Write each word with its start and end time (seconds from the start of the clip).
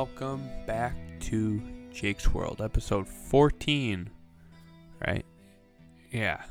welcome 0.00 0.48
back 0.66 0.96
to 1.20 1.60
Jake's 1.92 2.32
World, 2.32 2.62
episode 2.62 3.06
14. 3.06 4.08
Right? 5.06 5.26
Yeah, 6.10 6.42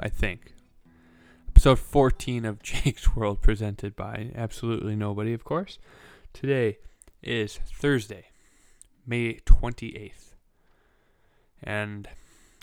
I 0.00 0.08
think. 0.08 0.54
Episode 1.50 1.78
14 1.78 2.46
of 2.46 2.62
Jake's 2.62 3.14
World, 3.14 3.42
presented 3.42 3.94
by 3.94 4.30
absolutely 4.34 4.96
nobody, 4.96 5.34
of 5.34 5.44
course. 5.44 5.78
Today 6.32 6.78
is 7.22 7.60
Thursday, 7.74 8.28
May 9.06 9.34
28th. 9.44 10.32
And 11.62 12.08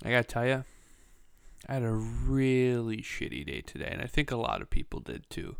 I 0.03 0.09
gotta 0.09 0.23
tell 0.23 0.47
you, 0.47 0.63
I 1.69 1.73
had 1.75 1.83
a 1.83 1.91
really 1.91 3.03
shitty 3.03 3.45
day 3.45 3.61
today, 3.61 3.89
and 3.91 4.01
I 4.01 4.07
think 4.07 4.31
a 4.31 4.37
lot 4.37 4.63
of 4.63 4.71
people 4.71 5.01
did 5.01 5.29
too. 5.29 5.57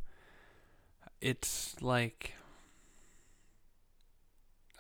It's 1.22 1.76
like 1.84 2.34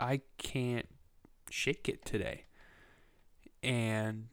I 0.03 0.19
can't 0.37 0.87
shake 1.49 1.87
it 1.87 2.03
today. 2.03 2.43
And 3.63 4.27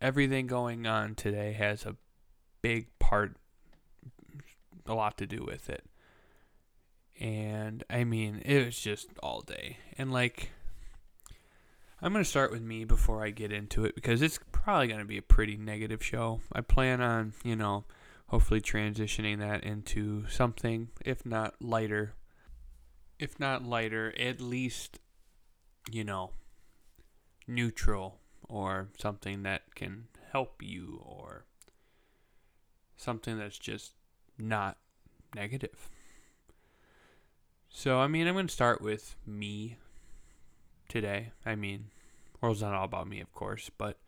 everything 0.00 0.46
going 0.46 0.86
on 0.86 1.16
today 1.16 1.54
has 1.54 1.84
a 1.84 1.96
big 2.62 2.86
part, 3.00 3.36
a 4.86 4.94
lot 4.94 5.18
to 5.18 5.26
do 5.26 5.44
with 5.44 5.68
it. 5.68 5.84
And 7.18 7.82
I 7.90 8.04
mean, 8.04 8.42
it 8.44 8.64
was 8.64 8.78
just 8.78 9.08
all 9.20 9.40
day. 9.40 9.78
And 9.96 10.12
like, 10.12 10.52
I'm 12.00 12.12
going 12.12 12.24
to 12.24 12.30
start 12.30 12.52
with 12.52 12.62
me 12.62 12.84
before 12.84 13.24
I 13.24 13.30
get 13.30 13.52
into 13.52 13.84
it 13.84 13.96
because 13.96 14.22
it's 14.22 14.38
probably 14.52 14.86
going 14.86 15.00
to 15.00 15.04
be 15.04 15.18
a 15.18 15.22
pretty 15.22 15.56
negative 15.56 16.04
show. 16.04 16.42
I 16.52 16.60
plan 16.60 17.00
on, 17.00 17.32
you 17.42 17.56
know, 17.56 17.86
hopefully 18.28 18.60
transitioning 18.60 19.40
that 19.40 19.64
into 19.64 20.28
something, 20.28 20.90
if 21.04 21.26
not 21.26 21.56
lighter, 21.60 22.14
if 23.18 23.40
not 23.40 23.64
lighter, 23.64 24.14
at 24.16 24.40
least, 24.40 25.00
you 25.90 26.04
know, 26.04 26.30
neutral 27.46 28.18
or 28.48 28.88
something 28.98 29.42
that 29.42 29.74
can 29.74 30.08
help 30.32 30.62
you 30.62 31.02
or 31.04 31.44
something 32.96 33.38
that's 33.38 33.58
just 33.58 33.92
not 34.38 34.76
negative. 35.34 35.88
So, 37.68 37.98
I 37.98 38.08
mean, 38.08 38.26
I'm 38.26 38.34
going 38.34 38.46
to 38.46 38.52
start 38.52 38.80
with 38.80 39.14
me 39.26 39.76
today. 40.88 41.32
I 41.44 41.54
mean, 41.54 41.86
world's 42.40 42.62
not 42.62 42.74
all 42.74 42.84
about 42.84 43.08
me, 43.08 43.20
of 43.20 43.32
course, 43.32 43.70
but 43.76 43.98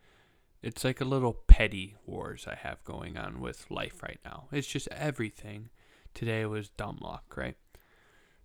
it's 0.61 0.83
like 0.83 1.01
a 1.01 1.05
little 1.05 1.33
petty 1.33 1.95
wars 2.05 2.45
I 2.47 2.55
have 2.55 2.83
going 2.83 3.17
on 3.17 3.39
with 3.39 3.69
life 3.69 4.03
right 4.03 4.19
now. 4.25 4.47
It's 4.51 4.67
just 4.67 4.87
everything. 4.89 5.69
Today 6.13 6.45
was 6.45 6.69
dumb 6.69 6.99
luck, 7.01 7.35
right? 7.37 7.57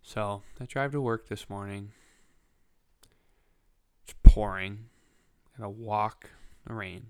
So 0.03 0.43
I 0.61 0.67
drive 0.67 0.93
to 0.93 1.01
work 1.01 1.29
this 1.29 1.51
morning. 1.51 1.93
Pouring. 4.37 4.91
Gotta 5.57 5.71
walk 5.71 6.29
in 6.67 6.75
the 6.75 6.79
rain. 6.79 7.07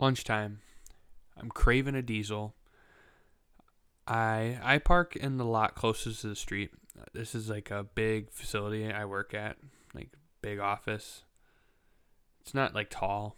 Lunchtime. 0.00 0.60
I'm 1.36 1.50
craving 1.50 1.94
a 1.94 2.00
diesel. 2.00 2.54
I 4.08 4.58
I 4.62 4.78
park 4.78 5.14
in 5.14 5.36
the 5.36 5.44
lot 5.44 5.74
closest 5.74 6.22
to 6.22 6.28
the 6.28 6.36
street. 6.36 6.70
This 7.12 7.34
is 7.34 7.50
like 7.50 7.70
a 7.70 7.84
big 7.84 8.30
facility 8.30 8.90
I 8.90 9.04
work 9.04 9.34
at, 9.34 9.58
like 9.94 10.08
big 10.40 10.58
office. 10.58 11.24
It's 12.40 12.54
not 12.54 12.74
like 12.74 12.88
tall, 12.88 13.36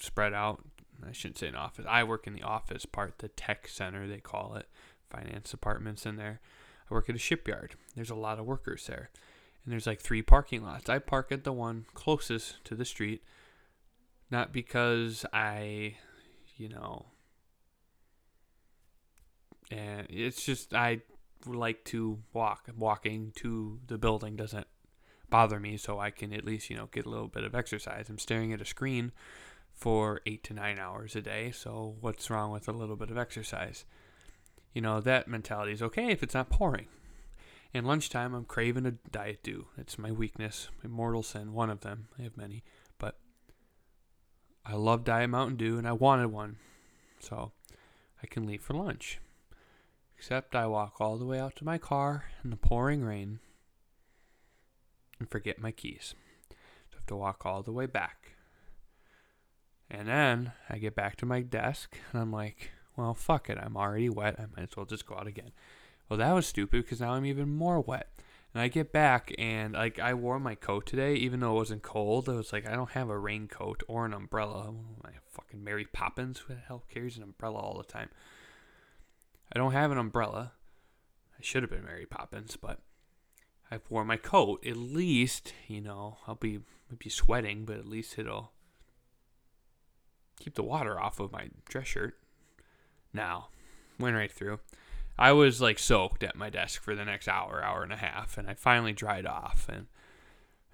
spread 0.00 0.34
out. 0.34 0.64
I 1.08 1.12
shouldn't 1.12 1.38
say 1.38 1.46
an 1.46 1.54
office. 1.54 1.86
I 1.88 2.02
work 2.02 2.26
in 2.26 2.32
the 2.32 2.42
office 2.42 2.86
part, 2.86 3.20
the 3.20 3.28
tech 3.28 3.68
center 3.68 4.08
they 4.08 4.18
call 4.18 4.56
it, 4.56 4.66
finance 5.10 5.52
departments 5.52 6.06
in 6.06 6.16
there. 6.16 6.40
I 6.90 6.94
work 6.94 7.08
at 7.08 7.14
a 7.14 7.20
shipyard. 7.20 7.76
There's 7.94 8.10
a 8.10 8.16
lot 8.16 8.40
of 8.40 8.46
workers 8.46 8.84
there. 8.88 9.10
And 9.64 9.72
there's 9.72 9.86
like 9.86 10.00
three 10.00 10.22
parking 10.22 10.64
lots. 10.64 10.88
I 10.88 10.98
park 10.98 11.30
at 11.30 11.44
the 11.44 11.52
one 11.52 11.86
closest 11.94 12.64
to 12.64 12.74
the 12.74 12.84
street, 12.84 13.22
not 14.30 14.52
because 14.52 15.24
I, 15.32 15.96
you 16.56 16.68
know, 16.68 17.06
and 19.70 20.06
it's 20.10 20.44
just 20.44 20.74
I 20.74 21.02
like 21.46 21.84
to 21.86 22.18
walk. 22.32 22.68
Walking 22.76 23.32
to 23.36 23.78
the 23.86 23.98
building 23.98 24.36
doesn't 24.36 24.66
bother 25.30 25.60
me, 25.60 25.76
so 25.76 25.98
I 25.98 26.10
can 26.10 26.32
at 26.32 26.44
least 26.44 26.68
you 26.68 26.76
know 26.76 26.88
get 26.90 27.06
a 27.06 27.10
little 27.10 27.28
bit 27.28 27.44
of 27.44 27.54
exercise. 27.54 28.08
I'm 28.08 28.18
staring 28.18 28.52
at 28.52 28.60
a 28.60 28.66
screen 28.66 29.12
for 29.72 30.20
eight 30.26 30.42
to 30.44 30.54
nine 30.54 30.78
hours 30.78 31.16
a 31.16 31.22
day, 31.22 31.50
so 31.52 31.96
what's 32.00 32.30
wrong 32.30 32.50
with 32.50 32.68
a 32.68 32.72
little 32.72 32.96
bit 32.96 33.10
of 33.10 33.18
exercise? 33.18 33.84
You 34.74 34.82
know 34.82 35.00
that 35.00 35.28
mentality 35.28 35.72
is 35.72 35.82
okay 35.82 36.10
if 36.10 36.22
it's 36.22 36.34
not 36.34 36.50
pouring. 36.50 36.86
And 37.74 37.86
lunchtime, 37.86 38.34
I'm 38.34 38.44
craving 38.44 38.84
a 38.84 38.90
diet 38.90 39.42
dew. 39.42 39.68
It's 39.78 39.98
my 39.98 40.12
weakness, 40.12 40.68
my 40.82 40.90
mortal 40.90 41.22
sin, 41.22 41.54
one 41.54 41.70
of 41.70 41.80
them. 41.80 42.08
I 42.18 42.22
have 42.22 42.36
many, 42.36 42.64
but 42.98 43.18
I 44.64 44.74
love 44.74 45.04
Diet 45.04 45.30
Mountain 45.30 45.56
Dew, 45.56 45.78
and 45.78 45.88
I 45.88 45.92
wanted 45.92 46.26
one, 46.26 46.56
so 47.18 47.52
I 48.22 48.26
can 48.26 48.46
leave 48.46 48.62
for 48.62 48.74
lunch. 48.74 49.20
Except 50.16 50.54
I 50.54 50.66
walk 50.66 51.00
all 51.00 51.16
the 51.16 51.24
way 51.24 51.40
out 51.40 51.56
to 51.56 51.64
my 51.64 51.78
car 51.78 52.26
in 52.44 52.50
the 52.50 52.56
pouring 52.56 53.02
rain 53.02 53.40
and 55.18 55.28
forget 55.28 55.58
my 55.58 55.72
keys. 55.72 56.14
So 56.90 56.94
I 56.94 56.96
have 56.98 57.06
to 57.06 57.16
walk 57.16 57.44
all 57.46 57.62
the 57.62 57.72
way 57.72 57.86
back. 57.86 58.36
And 59.90 60.08
then 60.08 60.52
I 60.70 60.78
get 60.78 60.94
back 60.94 61.16
to 61.16 61.26
my 61.26 61.40
desk 61.40 61.96
and 62.12 62.22
I'm 62.22 62.32
like, 62.32 62.70
well, 62.96 63.14
fuck 63.14 63.50
it. 63.50 63.58
I'm 63.58 63.76
already 63.76 64.08
wet. 64.08 64.36
I 64.38 64.46
might 64.54 64.70
as 64.70 64.76
well 64.76 64.86
just 64.86 65.06
go 65.06 65.16
out 65.16 65.26
again. 65.26 65.50
Well, 66.12 66.18
that 66.18 66.34
was 66.34 66.46
stupid 66.46 66.82
because 66.82 67.00
now 67.00 67.14
I'm 67.14 67.24
even 67.24 67.48
more 67.56 67.80
wet. 67.80 68.10
And 68.52 68.62
I 68.62 68.68
get 68.68 68.92
back 68.92 69.34
and 69.38 69.72
like 69.72 69.98
I 69.98 70.12
wore 70.12 70.38
my 70.38 70.54
coat 70.54 70.84
today, 70.84 71.14
even 71.14 71.40
though 71.40 71.52
it 71.52 71.60
wasn't 71.60 71.82
cold. 71.82 72.28
I 72.28 72.34
was 72.34 72.52
like, 72.52 72.68
I 72.68 72.72
don't 72.72 72.90
have 72.90 73.08
a 73.08 73.18
raincoat 73.18 73.82
or 73.88 74.04
an 74.04 74.12
umbrella. 74.12 74.74
My 75.02 75.12
fucking 75.30 75.64
Mary 75.64 75.86
Poppins, 75.90 76.40
who 76.40 76.52
the 76.52 76.60
hell 76.60 76.84
carries 76.90 77.16
an 77.16 77.22
umbrella 77.22 77.60
all 77.60 77.78
the 77.78 77.90
time? 77.90 78.10
I 79.54 79.58
don't 79.58 79.72
have 79.72 79.90
an 79.90 79.96
umbrella. 79.96 80.52
I 81.38 81.42
should 81.42 81.62
have 81.62 81.70
been 81.70 81.86
Mary 81.86 82.04
Poppins, 82.04 82.58
but 82.60 82.80
I 83.70 83.78
wore 83.88 84.04
my 84.04 84.18
coat. 84.18 84.66
At 84.66 84.76
least, 84.76 85.54
you 85.66 85.80
know, 85.80 86.18
I'll 86.28 86.34
be 86.34 86.56
I'll 86.90 86.98
be 86.98 87.08
sweating, 87.08 87.64
but 87.64 87.78
at 87.78 87.88
least 87.88 88.18
it'll 88.18 88.52
keep 90.38 90.56
the 90.56 90.62
water 90.62 91.00
off 91.00 91.20
of 91.20 91.32
my 91.32 91.48
dress 91.70 91.86
shirt. 91.86 92.18
Now, 93.14 93.48
went 93.98 94.14
right 94.14 94.30
through. 94.30 94.60
I 95.22 95.30
was 95.30 95.60
like 95.60 95.78
soaked 95.78 96.24
at 96.24 96.34
my 96.34 96.50
desk 96.50 96.82
for 96.82 96.96
the 96.96 97.04
next 97.04 97.28
hour, 97.28 97.62
hour 97.62 97.84
and 97.84 97.92
a 97.92 97.96
half, 97.96 98.36
and 98.36 98.50
I 98.50 98.54
finally 98.54 98.92
dried 98.92 99.24
off, 99.24 99.68
and 99.68 99.86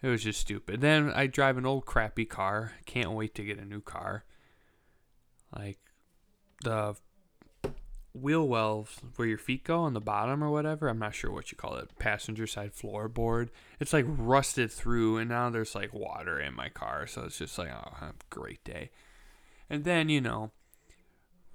it 0.00 0.08
was 0.08 0.24
just 0.24 0.40
stupid. 0.40 0.80
Then 0.80 1.12
I 1.14 1.26
drive 1.26 1.58
an 1.58 1.66
old 1.66 1.84
crappy 1.84 2.24
car. 2.24 2.72
Can't 2.86 3.12
wait 3.12 3.34
to 3.34 3.44
get 3.44 3.58
a 3.58 3.66
new 3.66 3.82
car. 3.82 4.24
Like 5.54 5.76
the 6.64 6.96
wheel 8.14 8.48
wells 8.48 8.98
where 9.16 9.28
your 9.28 9.36
feet 9.36 9.64
go 9.64 9.80
on 9.80 9.92
the 9.92 10.00
bottom 10.00 10.42
or 10.42 10.50
whatever. 10.50 10.88
I'm 10.88 10.98
not 10.98 11.14
sure 11.14 11.30
what 11.30 11.52
you 11.52 11.58
call 11.58 11.76
it. 11.76 11.98
Passenger 11.98 12.46
side 12.46 12.72
floorboard. 12.74 13.50
It's 13.78 13.92
like 13.92 14.06
rusted 14.08 14.72
through, 14.72 15.18
and 15.18 15.28
now 15.28 15.50
there's 15.50 15.74
like 15.74 15.92
water 15.92 16.40
in 16.40 16.54
my 16.54 16.70
car. 16.70 17.06
So 17.06 17.24
it's 17.24 17.36
just 17.36 17.58
like, 17.58 17.68
oh, 17.70 18.12
great 18.30 18.64
day. 18.64 18.92
And 19.68 19.84
then, 19.84 20.08
you 20.08 20.22
know, 20.22 20.52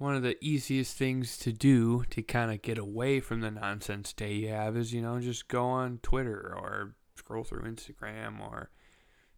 one 0.04 0.16
of 0.16 0.22
the 0.22 0.38
easiest 0.44 0.98
things 0.98 1.38
to 1.38 1.54
do 1.54 2.04
to 2.10 2.22
kind 2.22 2.52
of 2.52 2.62
get 2.62 2.78
away 2.78 3.22
from 3.22 3.40
the 3.40 3.50
nonsense 3.50 4.12
day 4.12 4.34
you 4.34 4.50
have 4.50 4.76
is, 4.76 4.94
you 4.94 5.02
know, 5.02 5.18
just 5.22 5.48
go 5.48 5.64
on 5.66 6.00
Twitter 6.04 6.54
or 6.56 6.94
scroll 7.16 7.46
through 7.46 7.62
Instagram 7.62 8.42
or 8.42 8.70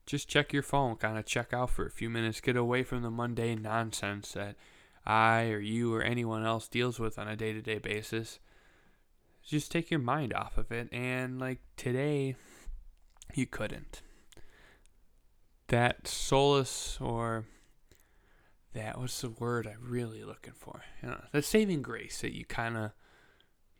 just 0.07 0.27
check 0.27 0.51
your 0.51 0.63
phone, 0.63 0.95
kind 0.95 1.19
of 1.19 1.25
check 1.25 1.53
out 1.53 1.69
for 1.69 1.85
a 1.85 1.91
few 1.91 2.09
minutes, 2.09 2.41
get 2.41 2.57
away 2.57 2.81
from 2.81 3.03
the 3.03 3.11
mundane 3.11 3.61
nonsense 3.61 4.31
that 4.31 4.55
I 5.05 5.49
or 5.49 5.59
you 5.59 5.93
or 5.93 6.01
anyone 6.01 6.43
else 6.43 6.67
deals 6.67 6.99
with 6.99 7.19
on 7.19 7.27
a 7.27 7.35
day 7.35 7.53
to 7.53 7.61
day 7.61 7.77
basis. 7.77 8.39
Just 9.43 9.71
take 9.71 9.91
your 9.91 9.99
mind 9.99 10.33
off 10.33 10.57
of 10.57 10.71
it. 10.71 10.89
And 10.91 11.39
like 11.39 11.59
today, 11.77 12.35
you 13.35 13.45
couldn't. 13.45 14.01
That 15.67 16.07
solace 16.07 16.97
or 16.99 17.45
that 18.75 18.99
was 18.99 19.19
the 19.21 19.29
word 19.29 19.65
I'm 19.65 19.89
really 19.89 20.23
looking 20.23 20.53
for. 20.53 20.83
You 21.01 21.09
know, 21.09 21.23
the 21.31 21.41
saving 21.41 21.81
grace 21.81 22.21
that 22.21 22.35
you 22.35 22.45
kind 22.45 22.77
of, 22.77 22.91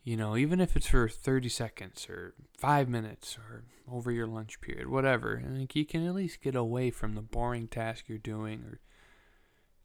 you 0.04 0.16
know, 0.16 0.38
even 0.38 0.62
if 0.62 0.76
it's 0.76 0.88
for 0.88 1.10
30 1.10 1.50
seconds 1.50 2.08
or 2.10 2.34
five 2.58 2.88
minutes 2.88 3.38
or 3.38 3.66
over 3.92 4.10
your 4.10 4.26
lunch 4.26 4.62
period, 4.62 4.88
whatever, 4.88 5.44
I 5.46 5.54
think 5.54 5.76
you 5.76 5.86
can 5.86 6.08
at 6.08 6.16
least 6.16 6.42
get 6.42 6.56
away 6.56 6.92
from 6.92 7.14
the 7.14 7.22
boring 7.22 7.68
task 7.68 8.06
you're 8.08 8.18
doing 8.18 8.64
or 8.64 8.80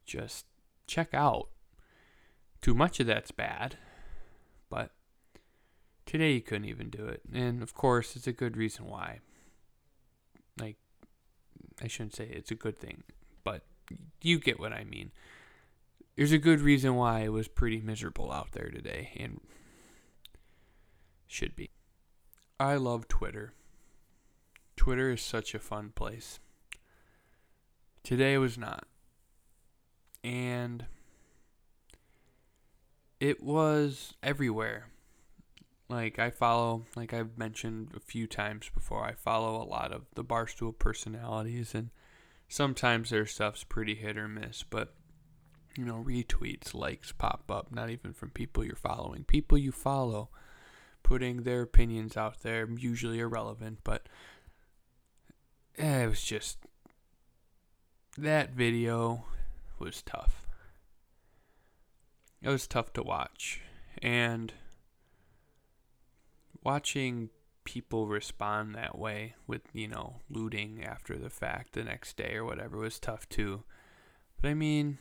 just 0.07 0.47
check 0.87 1.13
out. 1.13 1.49
Too 2.63 2.75
much 2.75 3.01
of 3.01 3.07
that's 3.07 3.33
bad, 3.33 3.79
but 4.69 4.93
today 6.07 6.35
you 6.35 6.41
couldn't 6.41 6.69
even 6.69 6.89
do 6.89 7.07
it. 7.07 7.23
And 7.33 7.63
of 7.63 7.75
course, 7.75 8.15
it's 8.15 8.29
a 8.29 8.33
good 8.33 8.57
reason 8.57 8.87
why. 8.87 9.19
Like, 10.61 10.77
I 11.83 11.89
shouldn't 11.89 12.15
say 12.15 12.29
it's 12.31 12.51
a 12.51 12.57
good 12.57 12.79
thing, 12.79 13.03
but 13.43 13.65
you 14.23 14.39
get 14.39 14.61
what 14.61 14.73
I 14.73 14.85
mean. 14.85 15.13
There's 16.17 16.33
a 16.33 16.39
good 16.39 16.61
reason 16.61 16.97
why 16.97 17.21
it 17.21 17.33
was 17.33 17.49
pretty 17.49 17.81
miserable 17.81 18.31
out 18.31 18.53
there 18.53 18.71
today, 18.71 19.11
and 19.17 19.41
should 21.27 21.57
be. 21.57 21.71
I 22.59 22.77
love 22.77 23.09
Twitter. 23.09 23.55
Twitter 24.77 25.11
is 25.11 25.23
such 25.23 25.55
a 25.55 25.59
fun 25.59 25.93
place. 25.95 26.41
Today 28.03 28.37
was 28.39 28.59
not. 28.59 28.87
And 30.23 30.87
it 33.21 33.43
was 33.43 34.15
everywhere. 34.23 34.89
Like 35.89 36.19
I 36.19 36.31
follow, 36.31 36.87
like 36.97 37.13
I've 37.13 37.37
mentioned 37.37 37.93
a 37.97 38.01
few 38.01 38.27
times 38.27 38.71
before, 38.73 39.05
I 39.05 39.13
follow 39.13 39.61
a 39.61 39.65
lot 39.65 39.93
of 39.93 40.03
the 40.15 40.25
Barstool 40.25 40.79
personalities, 40.79 41.75
and 41.75 41.91
sometimes 42.51 43.11
their 43.11 43.25
stuff's 43.25 43.63
pretty 43.63 43.95
hit 43.95 44.19
or 44.19 44.29
miss, 44.29 44.65
but 44.69 44.93
you 45.79 45.85
know, 45.85 46.05
retweets, 46.05 46.75
likes 46.75 47.13
pop 47.13 47.45
up, 47.49 47.73
not 47.73 47.89
even 47.89 48.13
from 48.13 48.31
people 48.31 48.65
you're 48.65 48.75
following, 48.75 49.23
people 49.23 49.57
you 49.57 49.71
follow, 49.71 50.29
putting 51.05 51.45
their 51.45 51.63
opinions 51.63 52.17
out 52.17 52.43
there, 52.43 52.69
usually 52.69 53.21
irrelevant, 53.21 53.79
but 53.85 54.09
eh, 55.79 56.03
it 56.03 56.09
was 56.09 56.23
just 56.23 56.59
that 58.19 58.51
video 58.51 59.25
was 59.79 60.03
tough. 60.03 60.45
It 62.43 62.49
was 62.49 62.67
tough 62.67 62.93
to 62.95 63.03
watch, 63.05 63.61
and 64.03 64.53
watching 66.65 67.31
people 67.65 68.07
respond 68.07 68.75
that 68.75 68.99
way 68.99 69.35
with 69.47 69.63
you 69.73 69.89
know 69.89 70.17
looting 70.31 70.83
after 70.85 71.17
the 71.17 71.31
fact 71.31 71.73
the 71.73 71.85
next 71.85 72.17
day 72.17 72.35
or 72.35 72.45
whatever 72.45 72.79
was 72.79 72.99
tough 72.99 73.29
too. 73.29 73.63
But 74.41 74.51
I 74.51 74.55
mean 74.55 74.99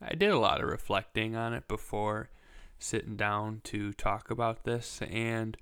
I 0.00 0.14
did 0.14 0.30
a 0.30 0.38
lot 0.38 0.60
of 0.60 0.68
reflecting 0.68 1.36
on 1.36 1.52
it 1.52 1.68
before 1.68 2.30
sitting 2.78 3.16
down 3.16 3.60
to 3.64 3.92
talk 3.92 4.30
about 4.30 4.64
this, 4.64 5.00
and 5.08 5.56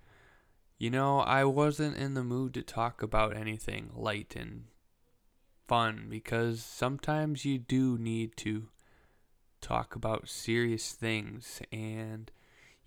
you 0.78 0.90
know, 0.90 1.20
I 1.20 1.44
wasn't 1.44 1.98
in 1.98 2.14
the 2.14 2.24
mood 2.24 2.54
to 2.54 2.62
talk 2.62 3.02
about 3.02 3.36
anything 3.36 3.90
light 3.94 4.34
and 4.34 4.64
fun 5.68 6.06
because 6.08 6.64
sometimes 6.64 7.44
you 7.44 7.58
do 7.58 7.98
need 7.98 8.36
to 8.38 8.68
talk 9.60 9.94
about 9.94 10.30
serious 10.30 10.92
things, 10.92 11.60
and 11.70 12.30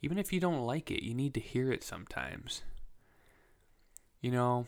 even 0.02 0.18
if 0.18 0.34
you 0.34 0.40
don't 0.40 0.66
like 0.66 0.90
it, 0.90 1.04
you 1.04 1.14
need 1.14 1.36
to 1.36 1.40
hear 1.40 1.72
it 1.72 1.84
sometimes. 1.84 2.64
You 4.24 4.32
know, 4.32 4.68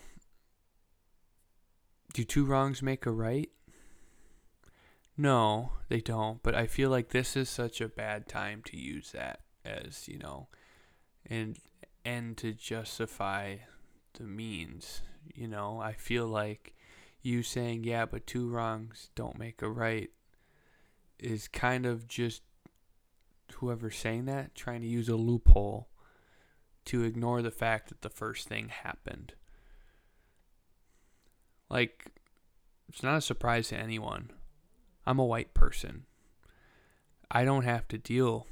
do 2.14 2.26
two 2.26 2.44
wrongs 2.44 2.82
make 2.82 3.06
a 3.06 3.12
right? 3.12 3.50
No, 5.16 5.72
they 5.88 6.02
don't. 6.02 6.44
But 6.44 6.56
I 6.56 6.68
feel 6.68 6.90
like 6.90 7.10
this 7.10 7.38
is 7.38 7.50
such 7.50 7.80
a 7.80 7.88
bad 7.88 8.28
time 8.28 8.64
to 8.66 8.78
use 8.78 9.14
that 9.14 9.40
as, 9.64 10.10
you 10.10 10.18
know, 10.18 10.50
and 11.26 11.58
and 12.04 12.36
to 12.36 12.52
justify 12.52 13.56
the 14.16 14.26
means. 14.26 15.02
You 15.34 15.48
know, 15.48 15.80
I 15.80 15.94
feel 15.94 16.28
like 16.28 16.76
you 17.22 17.42
saying, 17.42 17.86
yeah, 17.86 18.06
but 18.06 18.28
two 18.28 18.50
wrongs 18.50 19.10
don't 19.16 19.40
make 19.40 19.62
a 19.62 19.70
right 19.70 20.10
is 21.18 21.48
kind 21.48 21.86
of 21.86 22.10
just 22.10 22.42
whoever's 23.54 23.96
saying 23.96 24.26
that 24.26 24.54
trying 24.54 24.82
to 24.82 24.88
use 24.88 25.08
a 25.08 25.16
loophole 25.16 25.88
to 26.84 27.04
ignore 27.04 27.42
the 27.42 27.52
fact 27.52 27.88
that 27.88 28.02
the 28.02 28.10
first 28.10 28.50
thing 28.50 28.68
happened. 28.68 29.34
Like, 31.70 32.08
it's 32.90 33.04
not 33.04 33.18
a 33.18 33.22
surprise 33.22 33.70
to 33.70 33.78
anyone 33.78 34.32
I'm 35.06 35.20
a 35.20 35.26
white 35.26 35.54
person. 35.54 36.06
I 37.30 37.46
don't 37.46 37.64
have 37.64 37.88
to 37.90 37.98
deal 37.98 38.48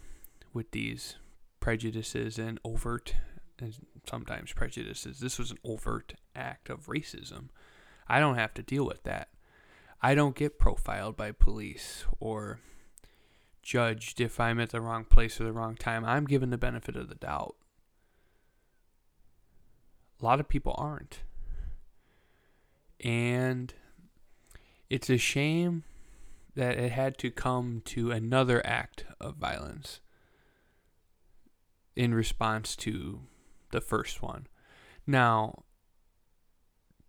with 0.53 0.71
these 0.71 1.15
prejudices 1.59 2.37
and 2.37 2.59
overt 2.63 3.15
and 3.59 3.73
sometimes 4.09 4.53
prejudices. 4.53 5.19
This 5.19 5.39
was 5.39 5.51
an 5.51 5.57
overt 5.63 6.13
act 6.35 6.69
of 6.69 6.87
racism. 6.87 7.49
I 8.07 8.19
don't 8.19 8.35
have 8.35 8.53
to 8.55 8.63
deal 8.63 8.85
with 8.85 9.03
that. 9.03 9.29
I 10.01 10.15
don't 10.15 10.35
get 10.35 10.59
profiled 10.59 11.15
by 11.15 11.31
police 11.31 12.05
or 12.19 12.59
judged 13.61 14.19
if 14.19 14.39
I'm 14.39 14.59
at 14.59 14.71
the 14.71 14.81
wrong 14.81 15.05
place 15.05 15.39
or 15.39 15.45
the 15.45 15.53
wrong 15.53 15.75
time. 15.75 16.03
I'm 16.03 16.25
given 16.25 16.49
the 16.49 16.57
benefit 16.57 16.95
of 16.95 17.07
the 17.07 17.15
doubt. 17.15 17.55
A 20.21 20.25
lot 20.25 20.39
of 20.39 20.49
people 20.49 20.75
aren't. 20.77 21.21
And 23.03 23.73
it's 24.89 25.09
a 25.09 25.17
shame 25.17 25.83
that 26.55 26.77
it 26.77 26.91
had 26.91 27.17
to 27.19 27.31
come 27.31 27.81
to 27.85 28.11
another 28.11 28.65
act 28.65 29.05
of 29.19 29.35
violence 29.35 29.99
in 31.95 32.13
response 32.13 32.75
to 32.77 33.21
the 33.71 33.81
first 33.81 34.21
one. 34.21 34.47
Now, 35.05 35.63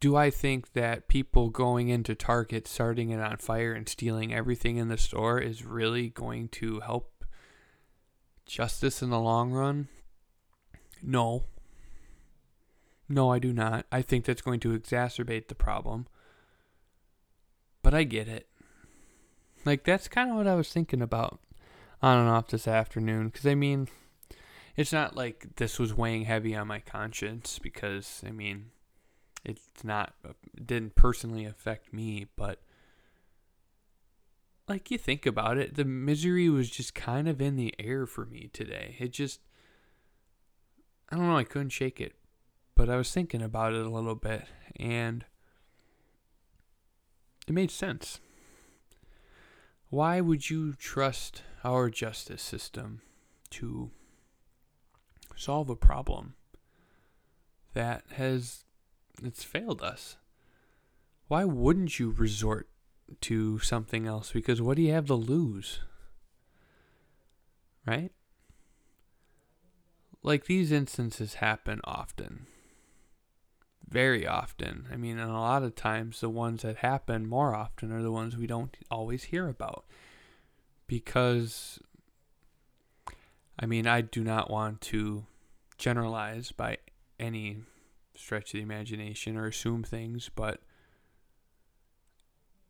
do 0.00 0.16
I 0.16 0.30
think 0.30 0.72
that 0.72 1.08
people 1.08 1.48
going 1.48 1.88
into 1.88 2.14
Target, 2.14 2.66
starting 2.66 3.10
it 3.10 3.20
on 3.20 3.36
fire, 3.36 3.72
and 3.72 3.88
stealing 3.88 4.34
everything 4.34 4.76
in 4.76 4.88
the 4.88 4.98
store 4.98 5.38
is 5.38 5.64
really 5.64 6.08
going 6.08 6.48
to 6.48 6.80
help 6.80 7.24
justice 8.44 9.00
in 9.00 9.10
the 9.10 9.20
long 9.20 9.52
run? 9.52 9.88
No. 11.02 11.44
No, 13.08 13.30
I 13.30 13.38
do 13.38 13.52
not. 13.52 13.86
I 13.92 14.02
think 14.02 14.24
that's 14.24 14.42
going 14.42 14.60
to 14.60 14.78
exacerbate 14.78 15.48
the 15.48 15.54
problem. 15.54 16.06
But 17.82 17.94
I 17.94 18.04
get 18.04 18.28
it. 18.28 18.48
Like 19.64 19.84
that's 19.84 20.08
kind 20.08 20.30
of 20.30 20.36
what 20.36 20.46
I 20.46 20.54
was 20.54 20.72
thinking 20.72 21.02
about 21.02 21.40
on 22.02 22.18
and 22.18 22.28
off 22.28 22.48
this 22.48 22.66
afternoon. 22.66 23.28
Because 23.28 23.46
I 23.46 23.54
mean, 23.54 23.88
it's 24.76 24.92
not 24.92 25.16
like 25.16 25.56
this 25.56 25.78
was 25.78 25.94
weighing 25.94 26.24
heavy 26.24 26.54
on 26.54 26.66
my 26.66 26.80
conscience. 26.80 27.58
Because 27.58 28.22
I 28.26 28.30
mean, 28.30 28.70
it's 29.44 29.84
not. 29.84 30.14
Uh, 30.24 30.32
it 30.56 30.66
didn't 30.66 30.94
personally 30.94 31.44
affect 31.44 31.92
me, 31.92 32.26
but 32.36 32.60
like 34.68 34.90
you 34.90 34.98
think 34.98 35.26
about 35.26 35.58
it, 35.58 35.74
the 35.74 35.84
misery 35.84 36.48
was 36.48 36.70
just 36.70 36.94
kind 36.94 37.28
of 37.28 37.40
in 37.40 37.56
the 37.56 37.74
air 37.78 38.06
for 38.06 38.24
me 38.24 38.48
today. 38.52 38.96
It 38.98 39.12
just, 39.12 39.40
I 41.10 41.16
don't 41.16 41.28
know, 41.28 41.36
I 41.36 41.44
couldn't 41.44 41.70
shake 41.70 42.00
it. 42.00 42.14
But 42.76 42.90
I 42.90 42.96
was 42.96 43.12
thinking 43.12 43.42
about 43.42 43.72
it 43.72 43.86
a 43.86 43.90
little 43.90 44.16
bit, 44.16 44.46
and 44.76 45.24
it 47.46 47.52
made 47.52 47.70
sense. 47.70 48.20
Why 49.90 50.20
would 50.20 50.50
you 50.50 50.72
trust 50.74 51.42
our 51.62 51.88
justice 51.88 52.42
system 52.42 53.00
to 53.50 53.90
solve 55.36 55.70
a 55.70 55.76
problem 55.76 56.34
that 57.74 58.04
has 58.14 58.64
it's 59.22 59.44
failed 59.44 59.82
us? 59.82 60.16
Why 61.28 61.44
wouldn't 61.44 62.00
you 62.00 62.10
resort 62.10 62.68
to 63.20 63.60
something 63.60 64.06
else? 64.06 64.32
Because 64.32 64.60
what 64.60 64.76
do 64.76 64.82
you 64.82 64.92
have 64.92 65.06
to 65.06 65.14
lose? 65.14 65.80
Right? 67.86 68.10
Like 70.24 70.46
these 70.46 70.72
instances 70.72 71.34
happen 71.34 71.80
often 71.84 72.46
very 73.94 74.26
often. 74.26 74.88
I 74.92 74.96
mean, 74.96 75.18
and 75.20 75.30
a 75.30 75.34
lot 75.34 75.62
of 75.62 75.76
times 75.76 76.20
the 76.20 76.28
ones 76.28 76.62
that 76.62 76.78
happen 76.78 77.28
more 77.28 77.54
often 77.54 77.92
are 77.92 78.02
the 78.02 78.10
ones 78.10 78.36
we 78.36 78.48
don't 78.48 78.76
always 78.90 79.22
hear 79.24 79.48
about. 79.48 79.84
Because, 80.88 81.78
I 83.56 83.66
mean, 83.66 83.86
I 83.86 84.00
do 84.00 84.24
not 84.24 84.50
want 84.50 84.80
to 84.82 85.24
generalize 85.78 86.50
by 86.50 86.78
any 87.20 87.58
stretch 88.16 88.52
of 88.52 88.58
the 88.58 88.62
imagination 88.62 89.36
or 89.36 89.46
assume 89.46 89.84
things, 89.84 90.28
but 90.34 90.60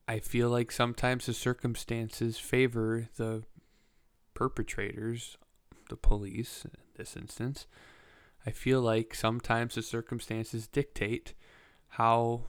I 0.07 0.19
feel 0.19 0.51
like 0.51 0.71
sometimes 0.71 1.25
the 1.25 1.33
circumstances 1.33 2.37
favor 2.39 3.09
the 3.17 3.45
perpetrators, 4.35 5.39
the 5.89 5.97
police 5.97 6.67
in 6.67 6.73
this 6.97 7.17
instance, 7.17 7.67
I 8.47 8.51
feel 8.51 8.81
like 8.81 9.15
sometimes 9.15 9.75
the 9.75 9.83
circumstances 9.83 10.67
dictate 10.67 11.35
how 11.89 12.47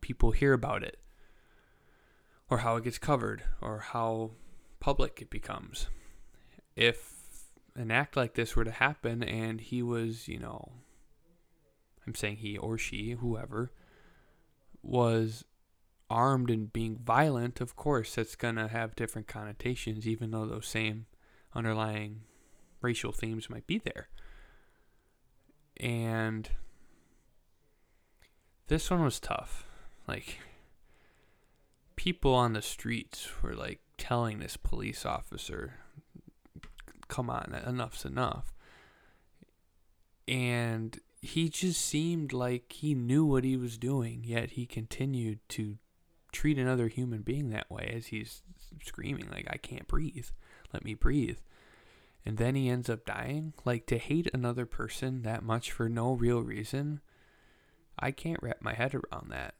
people 0.00 0.30
hear 0.30 0.52
about 0.52 0.82
it, 0.82 0.98
or 2.48 2.58
how 2.58 2.76
it 2.76 2.84
gets 2.84 2.98
covered, 2.98 3.42
or 3.60 3.78
how 3.78 4.32
public 4.80 5.20
it 5.20 5.30
becomes. 5.30 5.88
If 6.76 7.12
an 7.74 7.90
act 7.90 8.16
like 8.16 8.34
this 8.34 8.54
were 8.54 8.64
to 8.64 8.70
happen 8.70 9.22
and 9.22 9.60
he 9.60 9.82
was, 9.82 10.28
you 10.28 10.38
know, 10.38 10.72
I'm 12.06 12.14
saying 12.14 12.36
he 12.36 12.58
or 12.58 12.78
she, 12.78 13.12
whoever, 13.12 13.72
was 14.82 15.44
armed 16.10 16.50
and 16.50 16.72
being 16.72 16.96
violent, 16.96 17.60
of 17.60 17.76
course, 17.76 18.14
that's 18.14 18.36
going 18.36 18.56
to 18.56 18.68
have 18.68 18.96
different 18.96 19.28
connotations, 19.28 20.06
even 20.06 20.30
though 20.30 20.46
those 20.46 20.66
same 20.66 21.06
underlying 21.54 22.22
racial 22.80 23.12
themes 23.12 23.48
might 23.48 23.66
be 23.66 23.78
there. 23.78 24.08
And 25.78 26.48
this 28.68 28.90
one 28.90 29.02
was 29.02 29.20
tough. 29.20 29.66
Like, 30.06 30.38
people 31.96 32.34
on 32.34 32.52
the 32.52 32.62
streets 32.62 33.28
were 33.42 33.54
like 33.54 33.80
telling 33.98 34.38
this 34.38 34.56
police 34.56 35.06
officer, 35.06 35.74
come 37.08 37.30
on, 37.30 37.54
enough's 37.66 38.04
enough. 38.04 38.54
And 40.26 40.98
he 41.20 41.48
just 41.48 41.80
seemed 41.80 42.32
like 42.32 42.72
he 42.72 42.94
knew 42.94 43.24
what 43.24 43.44
he 43.44 43.56
was 43.56 43.78
doing, 43.78 44.24
yet 44.24 44.50
he 44.50 44.66
continued 44.66 45.38
to 45.50 45.78
treat 46.32 46.58
another 46.58 46.88
human 46.88 47.22
being 47.22 47.50
that 47.50 47.70
way 47.70 47.92
as 47.94 48.06
he's 48.06 48.42
screaming 48.82 49.28
like 49.30 49.46
I 49.50 49.58
can't 49.58 49.86
breathe. 49.86 50.28
Let 50.72 50.84
me 50.84 50.94
breathe. 50.94 51.38
And 52.24 52.38
then 52.38 52.54
he 52.54 52.68
ends 52.68 52.88
up 52.88 53.04
dying. 53.04 53.52
Like 53.64 53.86
to 53.86 53.98
hate 53.98 54.30
another 54.32 54.66
person 54.66 55.22
that 55.22 55.42
much 55.42 55.72
for 55.72 55.88
no 55.88 56.12
real 56.12 56.40
reason. 56.40 57.00
I 57.98 58.10
can't 58.10 58.42
wrap 58.42 58.62
my 58.62 58.74
head 58.74 58.94
around 58.94 59.30
that. 59.30 59.54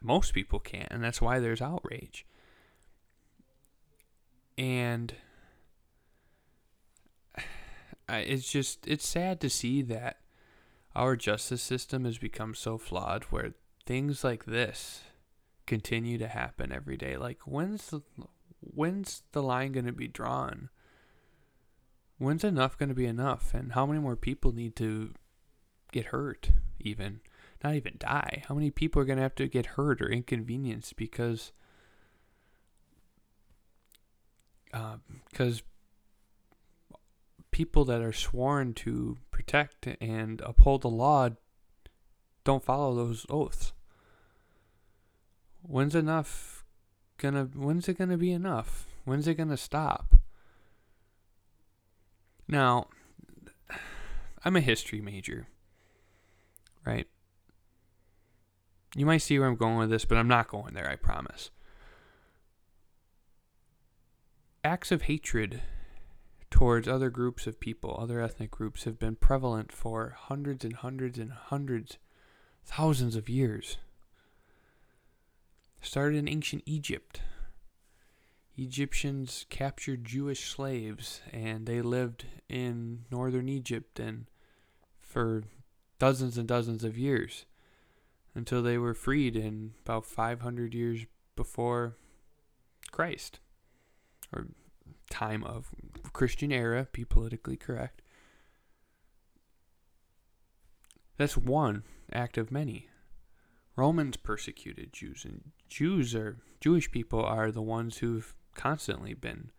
Most 0.00 0.34
people 0.34 0.58
can't, 0.58 0.88
and 0.90 1.04
that's 1.04 1.20
why 1.20 1.38
there's 1.38 1.62
outrage. 1.62 2.26
And 4.58 5.14
it's 8.08 8.50
just 8.50 8.86
it's 8.86 9.06
sad 9.06 9.40
to 9.40 9.50
see 9.50 9.82
that 9.82 10.18
our 10.94 11.16
justice 11.16 11.62
system 11.62 12.04
has 12.04 12.18
become 12.18 12.54
so 12.54 12.78
flawed 12.78 13.24
where 13.24 13.54
things 13.86 14.24
like 14.24 14.44
this 14.44 15.02
continue 15.66 16.18
to 16.18 16.28
happen 16.28 16.72
every 16.72 16.96
day. 16.96 17.16
Like 17.16 17.40
when's 17.46 17.90
the 17.90 18.02
when's 18.62 19.22
the 19.32 19.42
line 19.42 19.72
going 19.72 19.86
to 19.86 19.92
be 19.92 20.08
drawn? 20.08 20.70
When's 22.18 22.44
enough 22.44 22.78
going 22.78 22.88
to 22.88 22.94
be 22.94 23.06
enough? 23.06 23.52
And 23.54 23.72
how 23.72 23.86
many 23.86 24.00
more 24.00 24.16
people 24.16 24.52
need 24.52 24.76
to 24.76 25.12
get 25.90 26.06
hurt 26.06 26.50
even? 26.80 27.20
Not 27.62 27.74
even 27.74 27.96
die. 27.98 28.42
How 28.48 28.54
many 28.54 28.70
people 28.70 29.02
are 29.02 29.04
going 29.04 29.16
to 29.16 29.22
have 29.22 29.34
to 29.36 29.48
get 29.48 29.66
hurt 29.66 30.00
or 30.00 30.08
inconvenienced 30.08 30.96
because 30.96 31.52
because 35.30 35.62
uh, 36.92 36.96
people 37.50 37.84
that 37.84 38.00
are 38.00 38.12
sworn 38.12 38.72
to 38.72 39.18
protect 39.30 39.86
and 40.00 40.40
uphold 40.40 40.82
the 40.82 40.88
law 40.88 41.28
don't 42.44 42.64
follow 42.64 42.94
those 42.94 43.26
oaths. 43.28 43.72
When's 45.62 45.94
enough 45.94 46.51
gonna 47.18 47.48
when's 47.54 47.88
it 47.88 47.98
gonna 47.98 48.18
be 48.18 48.32
enough? 48.32 48.86
When's 49.04 49.26
it 49.26 49.34
gonna 49.34 49.56
stop? 49.56 50.14
Now, 52.48 52.88
I'm 54.44 54.56
a 54.56 54.60
history 54.60 55.00
major, 55.00 55.46
right? 56.84 57.06
You 58.94 59.06
might 59.06 59.18
see 59.18 59.38
where 59.38 59.48
I'm 59.48 59.56
going 59.56 59.78
with 59.78 59.90
this, 59.90 60.04
but 60.04 60.18
I'm 60.18 60.28
not 60.28 60.48
going 60.48 60.74
there, 60.74 60.88
I 60.88 60.96
promise. 60.96 61.50
Acts 64.64 64.92
of 64.92 65.02
hatred 65.02 65.62
towards 66.50 66.86
other 66.86 67.08
groups 67.08 67.46
of 67.46 67.58
people, 67.58 67.96
other 67.98 68.20
ethnic 68.20 68.50
groups, 68.50 68.84
have 68.84 68.98
been 68.98 69.16
prevalent 69.16 69.72
for 69.72 70.14
hundreds 70.16 70.64
and 70.64 70.76
hundreds 70.76 71.18
and 71.18 71.32
hundreds, 71.32 71.98
thousands 72.64 73.16
of 73.16 73.28
years. 73.28 73.78
Started 75.82 76.16
in 76.16 76.28
ancient 76.28 76.62
Egypt. 76.64 77.20
Egyptians 78.56 79.46
captured 79.50 80.04
Jewish 80.04 80.48
slaves 80.48 81.20
and 81.32 81.66
they 81.66 81.82
lived 81.82 82.26
in 82.48 83.04
northern 83.10 83.48
Egypt 83.48 83.98
and 83.98 84.26
for 85.00 85.42
dozens 85.98 86.38
and 86.38 86.46
dozens 86.46 86.84
of 86.84 86.96
years 86.96 87.46
until 88.34 88.62
they 88.62 88.78
were 88.78 88.94
freed 88.94 89.36
in 89.36 89.74
about 89.84 90.06
500 90.06 90.72
years 90.72 91.04
before 91.34 91.96
Christ 92.92 93.40
or 94.32 94.46
time 95.10 95.42
of 95.42 95.70
Christian 96.12 96.52
era, 96.52 96.86
be 96.92 97.04
politically 97.04 97.56
correct. 97.56 98.02
That's 101.16 101.36
one 101.36 101.82
act 102.12 102.38
of 102.38 102.50
many. 102.50 102.88
Romans 103.76 104.16
persecuted 104.16 104.92
Jews, 104.92 105.24
and 105.24 105.52
Jews 105.68 106.14
are 106.14 106.38
Jewish 106.60 106.90
people 106.90 107.24
are 107.24 107.50
the 107.50 107.62
ones 107.62 107.98
who've 107.98 108.34
constantly 108.54 109.14
been 109.14 109.50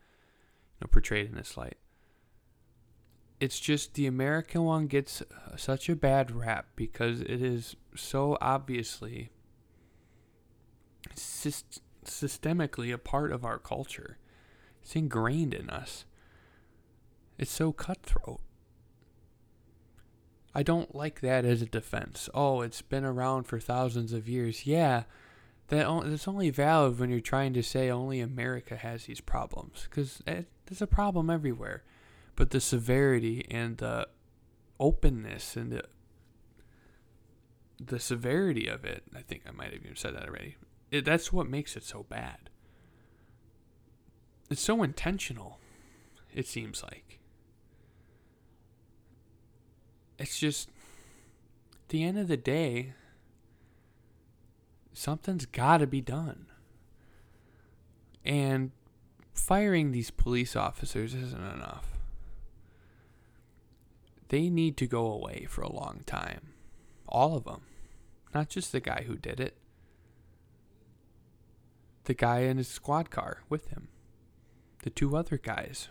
you 0.79 0.81
know, 0.81 0.87
portrayed 0.91 1.29
in 1.29 1.35
this 1.35 1.57
light. 1.57 1.77
It's 3.39 3.59
just 3.59 3.95
the 3.95 4.05
American 4.05 4.63
one 4.63 4.87
gets 4.87 5.21
uh, 5.21 5.57
such 5.57 5.89
a 5.89 5.95
bad 5.95 6.31
rap 6.31 6.67
because 6.75 7.21
it 7.21 7.41
is 7.41 7.75
so 7.95 8.37
obviously 8.39 9.31
syst- 11.15 11.81
systemically 12.05 12.93
a 12.93 12.97
part 12.97 13.31
of 13.31 13.43
our 13.43 13.57
culture. 13.57 14.17
It's 14.81 14.95
ingrained 14.95 15.53
in 15.53 15.69
us. 15.69 16.05
It's 17.37 17.51
so 17.51 17.71
cutthroat. 17.71 18.41
I 20.55 20.63
don't 20.63 20.93
like 20.93 21.21
that 21.21 21.45
as 21.45 21.61
a 21.61 21.65
defense. 21.65 22.29
Oh, 22.33 22.61
it's 22.61 22.81
been 22.81 23.05
around 23.05 23.43
for 23.43 23.59
thousands 23.59 24.13
of 24.13 24.29
years. 24.29 24.67
Yeah, 24.67 25.03
that 25.69 25.87
that's 26.05 26.27
only 26.27 26.49
valid 26.51 26.99
when 26.99 27.09
you're 27.09 27.19
trying 27.19 27.53
to 27.53 27.63
say 27.63 27.89
only 27.89 28.19
America 28.19 28.75
has 28.75 29.05
these 29.05 29.21
problems, 29.21 29.87
because 29.89 30.21
there's 30.25 30.81
a 30.81 30.87
problem 30.87 31.29
everywhere. 31.29 31.83
But 32.35 32.51
the 32.51 32.61
severity 32.61 33.45
and 33.49 33.77
the 33.77 34.07
openness 34.79 35.55
and 35.55 35.71
the 35.71 35.83
the 37.79 37.99
severity 37.99 38.67
of 38.67 38.85
it, 38.85 39.03
I 39.15 39.21
think 39.21 39.43
I 39.47 39.51
might 39.51 39.73
have 39.73 39.83
even 39.83 39.95
said 39.95 40.15
that 40.15 40.27
already. 40.27 40.55
It, 40.91 41.05
that's 41.05 41.33
what 41.33 41.49
makes 41.49 41.75
it 41.75 41.83
so 41.83 42.03
bad. 42.03 42.49
It's 44.49 44.61
so 44.61 44.83
intentional, 44.83 45.59
it 46.33 46.47
seems 46.47 46.83
like. 46.83 47.12
It's 50.23 50.39
just, 50.39 50.69
at 51.73 51.89
the 51.89 52.01
end 52.03 52.17
of 52.17 52.29
the 52.29 52.37
day, 52.37 52.93
something's 54.93 55.45
got 55.45 55.79
to 55.79 55.87
be 55.87 55.99
done. 55.99 56.45
And 58.23 58.71
firing 59.33 59.91
these 59.91 60.11
police 60.11 60.55
officers 60.55 61.13
isn't 61.13 61.43
enough. 61.43 61.87
They 64.29 64.49
need 64.49 64.77
to 64.77 64.87
go 64.87 65.07
away 65.07 65.45
for 65.49 65.61
a 65.61 65.71
long 65.71 66.03
time. 66.05 66.53
All 67.05 67.35
of 67.35 67.43
them. 67.43 67.63
Not 68.33 68.47
just 68.47 68.71
the 68.71 68.79
guy 68.79 69.03
who 69.05 69.17
did 69.17 69.41
it, 69.41 69.57
the 72.05 72.13
guy 72.13 72.39
in 72.39 72.57
his 72.57 72.69
squad 72.69 73.11
car 73.11 73.43
with 73.49 73.67
him 73.67 73.89
the 74.83 74.89
two 74.89 75.15
other 75.15 75.37
guys. 75.37 75.87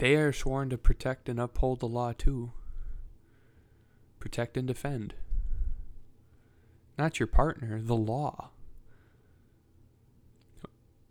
They 0.00 0.16
are 0.16 0.32
sworn 0.32 0.70
to 0.70 0.78
protect 0.78 1.28
and 1.28 1.38
uphold 1.38 1.80
the 1.80 1.86
law 1.86 2.14
too. 2.16 2.52
Protect 4.18 4.56
and 4.56 4.66
defend. 4.66 5.12
Not 6.96 7.20
your 7.20 7.26
partner, 7.26 7.82
the 7.82 7.96
law. 7.96 8.48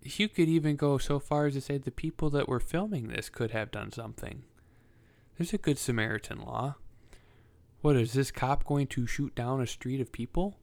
You 0.02 0.28
could 0.28 0.50
even 0.50 0.76
go 0.76 0.98
so 0.98 1.20
far 1.20 1.46
as 1.46 1.54
to 1.54 1.62
say 1.62 1.78
the 1.78 1.92
people 1.92 2.32
that 2.32 2.50
were 2.50 2.60
filming 2.60 3.10
this 3.10 3.30
could 3.30 3.52
have 3.52 3.70
done 3.70 3.92
something. 3.92 4.44
There's 5.38 5.54
a 5.54 5.60
good 5.60 5.78
Samaritan 5.78 6.42
law. 6.42 6.76
What 7.82 7.96
is 7.96 8.14
this 8.14 8.32
cop 8.32 8.66
going 8.66 8.88
to 8.88 9.06
shoot 9.06 9.36
down 9.36 9.62
a 9.62 9.68
street 9.68 10.02
of 10.02 10.12
people? 10.12 10.58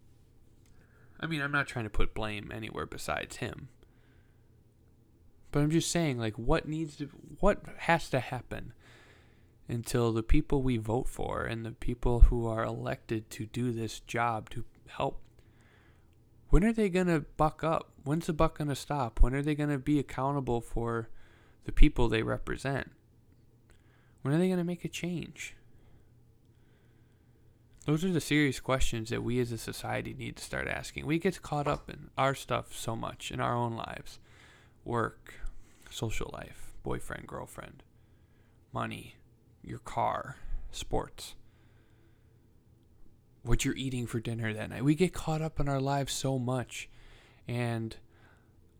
I 1.20 1.26
mean, 1.26 1.40
I'm 1.40 1.52
not 1.52 1.68
trying 1.68 1.84
to 1.84 1.90
put 1.90 2.12
blame 2.12 2.50
anywhere 2.52 2.86
besides 2.86 3.36
him. 3.36 3.68
But 5.56 5.62
I'm 5.62 5.70
just 5.70 5.90
saying, 5.90 6.18
like, 6.18 6.34
what 6.34 6.68
needs 6.68 6.96
to, 6.96 7.08
what 7.40 7.62
has 7.78 8.10
to 8.10 8.20
happen 8.20 8.74
until 9.66 10.12
the 10.12 10.22
people 10.22 10.60
we 10.60 10.76
vote 10.76 11.08
for 11.08 11.44
and 11.44 11.64
the 11.64 11.70
people 11.70 12.20
who 12.20 12.46
are 12.46 12.62
elected 12.62 13.30
to 13.30 13.46
do 13.46 13.72
this 13.72 14.00
job 14.00 14.50
to 14.50 14.66
help, 14.86 15.18
when 16.50 16.62
are 16.62 16.74
they 16.74 16.90
going 16.90 17.06
to 17.06 17.24
buck 17.38 17.64
up? 17.64 17.90
When's 18.04 18.26
the 18.26 18.34
buck 18.34 18.58
going 18.58 18.68
to 18.68 18.76
stop? 18.76 19.22
When 19.22 19.34
are 19.34 19.40
they 19.40 19.54
going 19.54 19.70
to 19.70 19.78
be 19.78 19.98
accountable 19.98 20.60
for 20.60 21.08
the 21.64 21.72
people 21.72 22.10
they 22.10 22.22
represent? 22.22 22.90
When 24.20 24.34
are 24.34 24.38
they 24.38 24.48
going 24.48 24.58
to 24.58 24.62
make 24.62 24.84
a 24.84 24.88
change? 24.88 25.56
Those 27.86 28.04
are 28.04 28.12
the 28.12 28.20
serious 28.20 28.60
questions 28.60 29.08
that 29.08 29.24
we 29.24 29.40
as 29.40 29.52
a 29.52 29.56
society 29.56 30.12
need 30.12 30.36
to 30.36 30.44
start 30.44 30.68
asking. 30.68 31.06
We 31.06 31.18
get 31.18 31.40
caught 31.40 31.66
up 31.66 31.88
in 31.88 32.10
our 32.18 32.34
stuff 32.34 32.76
so 32.76 32.94
much 32.94 33.30
in 33.30 33.40
our 33.40 33.54
own 33.54 33.74
lives 33.74 34.18
work, 34.86 35.34
social 35.90 36.30
life, 36.32 36.74
boyfriend, 36.82 37.26
girlfriend, 37.26 37.82
money, 38.72 39.16
your 39.62 39.78
car, 39.78 40.36
sports, 40.70 41.34
what 43.42 43.64
you're 43.64 43.76
eating 43.76 44.06
for 44.06 44.20
dinner 44.20 44.52
that 44.52 44.70
night. 44.70 44.84
We 44.84 44.94
get 44.94 45.12
caught 45.12 45.42
up 45.42 45.60
in 45.60 45.68
our 45.68 45.80
lives 45.80 46.12
so 46.12 46.38
much. 46.38 46.88
And 47.48 47.96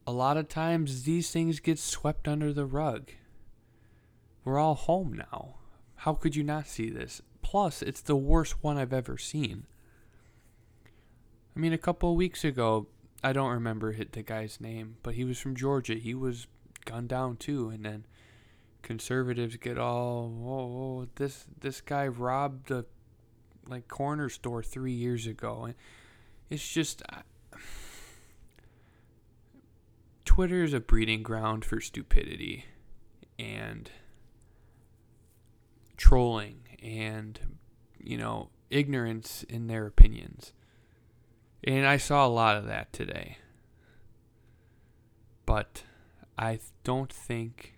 a 0.07 0.13
lot 0.13 0.37
of 0.37 0.49
times 0.49 1.05
these 1.05 1.31
things 1.31 1.61
get 1.61 1.79
swept 1.79 2.29
under 2.29 2.53
the 2.53 2.67
rug. 2.67 3.11
We're 4.45 4.59
all 4.59 4.75
home 4.75 5.13
now. 5.13 5.57
How 5.97 6.15
could 6.15 6.37
you 6.37 6.45
not 6.45 6.67
see 6.67 6.91
this? 6.91 7.23
Plus, 7.43 7.83
it's 7.83 8.01
the 8.01 8.17
worst 8.17 8.63
one 8.63 8.77
I've 8.77 8.93
ever 8.93 9.19
seen. 9.19 9.67
I 11.57 11.59
mean, 11.59 11.73
a 11.73 11.79
couple 11.79 12.11
of 12.11 12.17
weeks 12.17 12.45
ago, 12.45 12.89
I 13.25 13.33
don't 13.33 13.51
remember 13.51 13.97
the 14.13 14.23
guy's 14.23 14.61
name, 14.61 14.97
but 15.03 15.15
he 15.15 15.25
was 15.25 15.39
from 15.39 15.57
Georgia. 15.57 15.95
He 15.95 16.15
was 16.15 16.47
gunned 16.87 17.09
down 17.11 17.37
too, 17.37 17.69
and 17.69 17.85
then 17.85 18.07
conservatives 18.81 19.57
get 19.57 19.77
all 19.77 20.33
oh, 20.47 21.09
this 21.17 21.45
this 21.61 21.83
guy 21.83 22.07
robbed 22.07 22.71
a 22.71 22.87
like 23.69 23.89
corner 23.89 24.29
store 24.29 24.63
three 24.63 24.93
years 24.93 25.27
ago 25.27 25.65
and 25.65 25.75
it's 26.51 26.67
just 26.67 27.03
Twitter 30.25 30.63
is 30.63 30.73
a 30.73 30.81
breeding 30.81 31.23
ground 31.23 31.65
for 31.65 31.81
stupidity 31.81 32.67
and 33.39 33.91
trolling 35.97 36.61
and 36.83 37.41
you 37.99 38.17
know 38.17 38.51
ignorance 38.71 39.45
in 39.49 39.67
their 39.67 39.87
opinions. 39.87 40.53
And 41.65 41.87
I 41.87 41.97
saw 41.97 42.27
a 42.27 42.29
lot 42.29 42.57
of 42.57 42.67
that 42.67 42.93
today. 42.93 43.39
But 45.47 45.83
I 46.39 46.61
don't 46.85 47.13
think 47.13 47.77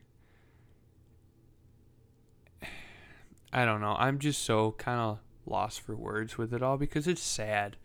I 3.52 3.64
don't 3.64 3.80
know. 3.80 3.96
I'm 3.98 4.18
just 4.18 4.42
so 4.42 4.72
kind 4.72 5.00
of 5.00 5.18
lost 5.46 5.80
for 5.80 5.96
words 5.96 6.36
with 6.36 6.52
it 6.52 6.62
all 6.62 6.76
because 6.76 7.06
it's 7.06 7.22
sad. 7.22 7.76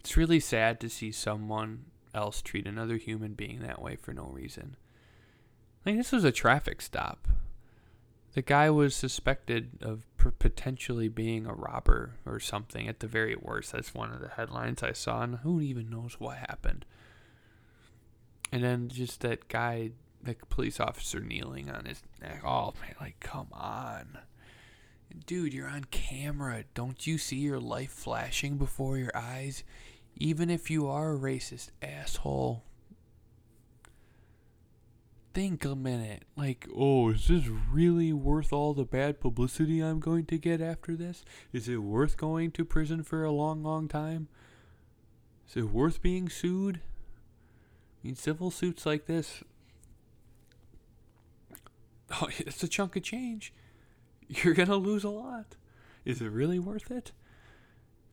It's 0.00 0.16
really 0.16 0.40
sad 0.40 0.80
to 0.80 0.88
see 0.88 1.12
someone 1.12 1.84
else 2.14 2.42
treat 2.42 2.66
another 2.66 2.96
human 2.96 3.34
being 3.34 3.60
that 3.60 3.80
way 3.80 3.96
for 3.96 4.12
no 4.12 4.24
reason. 4.24 4.76
Like 5.86 5.96
this 5.96 6.12
was 6.12 6.24
a 6.24 6.32
traffic 6.32 6.82
stop. 6.82 7.28
The 8.34 8.42
guy 8.42 8.70
was 8.70 8.94
suspected 8.94 9.78
of 9.80 10.02
potentially 10.38 11.08
being 11.08 11.46
a 11.46 11.54
robber 11.54 12.14
or 12.26 12.38
something 12.40 12.86
at 12.88 13.00
the 13.00 13.06
very 13.06 13.34
worst. 13.34 13.72
That's 13.72 13.94
one 13.94 14.12
of 14.12 14.20
the 14.20 14.28
headlines 14.28 14.82
I 14.82 14.92
saw, 14.92 15.22
and 15.22 15.36
who 15.36 15.60
even 15.60 15.90
knows 15.90 16.20
what 16.20 16.38
happened. 16.38 16.84
And 18.50 18.62
then 18.62 18.88
just 18.88 19.20
that 19.20 19.48
guy, 19.48 19.90
the 20.22 20.36
police 20.48 20.80
officer 20.80 21.20
kneeling 21.20 21.70
on 21.70 21.84
his 21.84 22.02
neck. 22.20 22.42
Oh 22.44 22.74
man, 22.80 22.94
like 23.00 23.20
come 23.20 23.48
on. 23.52 24.18
Dude, 25.26 25.54
you're 25.54 25.68
on 25.68 25.84
camera. 25.84 26.64
Don't 26.74 27.06
you 27.06 27.18
see 27.18 27.36
your 27.36 27.60
life 27.60 27.90
flashing 27.90 28.56
before 28.56 28.98
your 28.98 29.10
eyes? 29.14 29.64
Even 30.16 30.50
if 30.50 30.70
you 30.70 30.86
are 30.88 31.14
a 31.14 31.18
racist 31.18 31.70
asshole. 31.82 32.64
Think 35.34 35.64
a 35.64 35.76
minute. 35.76 36.24
Like, 36.36 36.66
oh, 36.74 37.10
is 37.10 37.28
this 37.28 37.46
really 37.46 38.12
worth 38.12 38.52
all 38.52 38.74
the 38.74 38.84
bad 38.84 39.20
publicity 39.20 39.80
I'm 39.80 40.00
going 40.00 40.26
to 40.26 40.38
get 40.38 40.60
after 40.60 40.96
this? 40.96 41.24
Is 41.52 41.68
it 41.68 41.76
worth 41.78 42.16
going 42.16 42.50
to 42.52 42.64
prison 42.64 43.02
for 43.02 43.24
a 43.24 43.30
long, 43.30 43.62
long 43.62 43.88
time? 43.88 44.28
Is 45.48 45.56
it 45.56 45.70
worth 45.70 46.02
being 46.02 46.28
sued? 46.28 46.80
Mean, 48.02 48.14
civil 48.14 48.50
suits 48.50 48.86
like 48.86 49.06
this. 49.06 49.42
Oh, 52.10 52.28
it's 52.38 52.62
a 52.62 52.68
chunk 52.68 52.96
of 52.96 53.02
change. 53.02 53.52
You're 54.28 54.54
going 54.54 54.68
to 54.68 54.76
lose 54.76 55.04
a 55.04 55.10
lot. 55.10 55.56
Is 56.04 56.20
it 56.20 56.30
really 56.30 56.58
worth 56.58 56.90
it? 56.90 57.12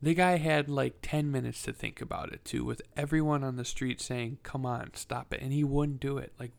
The 0.02 0.14
guy 0.14 0.38
had 0.38 0.70
like 0.70 0.96
10 1.02 1.32
minutes 1.32 1.64
to 1.64 1.74
think 1.74 2.02
about 2.02 2.34
it, 2.34 2.44
too, 2.44 2.66
with 2.66 2.82
everyone 2.98 3.44
on 3.44 3.56
the 3.56 3.66
street 3.66 4.02
saying, 4.02 4.40
come 4.44 4.66
on, 4.66 4.92
stop 4.94 5.34
it. 5.34 5.42
And 5.42 5.54
he 5.54 5.64
wouldn't 5.64 6.00
do 6.00 6.18
it. 6.18 6.34
Like, 6.40 6.52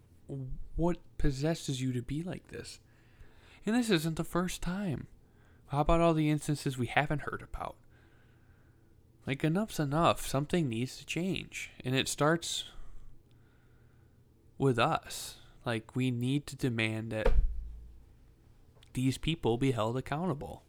what 0.77 0.99
possesses 1.19 1.81
you 1.81 1.93
to 1.93 2.03
be 2.03 2.23
like 2.23 2.49
this? 2.49 2.81
And 3.65 3.75
this 3.75 3.91
isn't 3.91 4.17
the 4.17 4.25
first 4.25 4.63
time. 4.63 5.07
How 5.69 5.81
about 5.81 6.01
all 6.01 6.15
the 6.15 6.31
instances 6.31 6.79
we 6.79 6.87
haven't 6.87 7.23
heard 7.23 7.43
about? 7.43 7.77
Like, 9.27 9.43
enough's 9.43 9.81
enough. 9.81 10.27
Something 10.27 10.69
needs 10.69 10.97
to 10.99 11.07
change. 11.07 11.71
And 11.85 11.95
it 11.95 12.09
starts 12.09 12.65
with 14.59 14.79
us. 14.79 15.37
Like, 15.65 15.97
we 15.97 16.11
need 16.11 16.47
to 16.47 16.57
demand 16.57 17.11
that 17.13 17.33
these 18.93 19.19
people 19.19 19.59
be 19.59 19.73
held 19.73 19.97
accountable. 19.97 20.63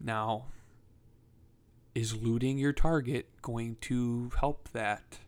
Now, 0.00 0.46
is 1.94 2.16
looting 2.16 2.58
your 2.58 2.72
target 2.72 3.28
going 3.42 3.76
to 3.82 4.30
help 4.40 4.70
that? 4.72 5.18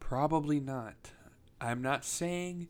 Probably 0.00 0.60
not. 0.60 1.10
I'm 1.60 1.82
not 1.82 2.04
saying 2.04 2.68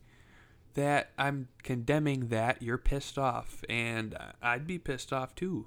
that 0.74 1.10
I'm 1.18 1.48
condemning 1.62 2.28
that. 2.28 2.62
You're 2.62 2.78
pissed 2.78 3.18
off, 3.18 3.62
and 3.68 4.16
I'd 4.42 4.66
be 4.66 4.78
pissed 4.78 5.12
off 5.12 5.34
too. 5.34 5.66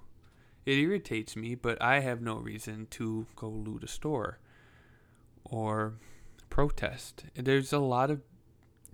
It 0.65 0.77
irritates 0.77 1.35
me, 1.35 1.55
but 1.55 1.81
I 1.81 1.99
have 1.99 2.21
no 2.21 2.35
reason 2.35 2.87
to 2.91 3.27
go 3.35 3.47
loot 3.47 3.83
a 3.83 3.87
store 3.87 4.39
or 5.43 5.93
protest. 6.51 7.23
There's 7.33 7.73
a 7.73 7.79
lot 7.79 8.11
of 8.11 8.21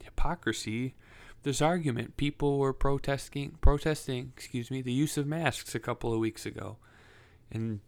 hypocrisy 0.02 0.96
this 1.44 1.62
argument. 1.62 2.16
People 2.16 2.58
were 2.60 2.72
protesting, 2.72 3.58
protesting, 3.60 4.32
excuse 4.36 4.72
me, 4.72 4.82
the 4.82 4.94
use 4.94 5.18
of 5.18 5.28
masks 5.28 5.76
a 5.76 5.80
couple 5.80 6.14
of 6.14 6.20
weeks 6.20 6.46
ago, 6.46 6.78
and 7.52 7.82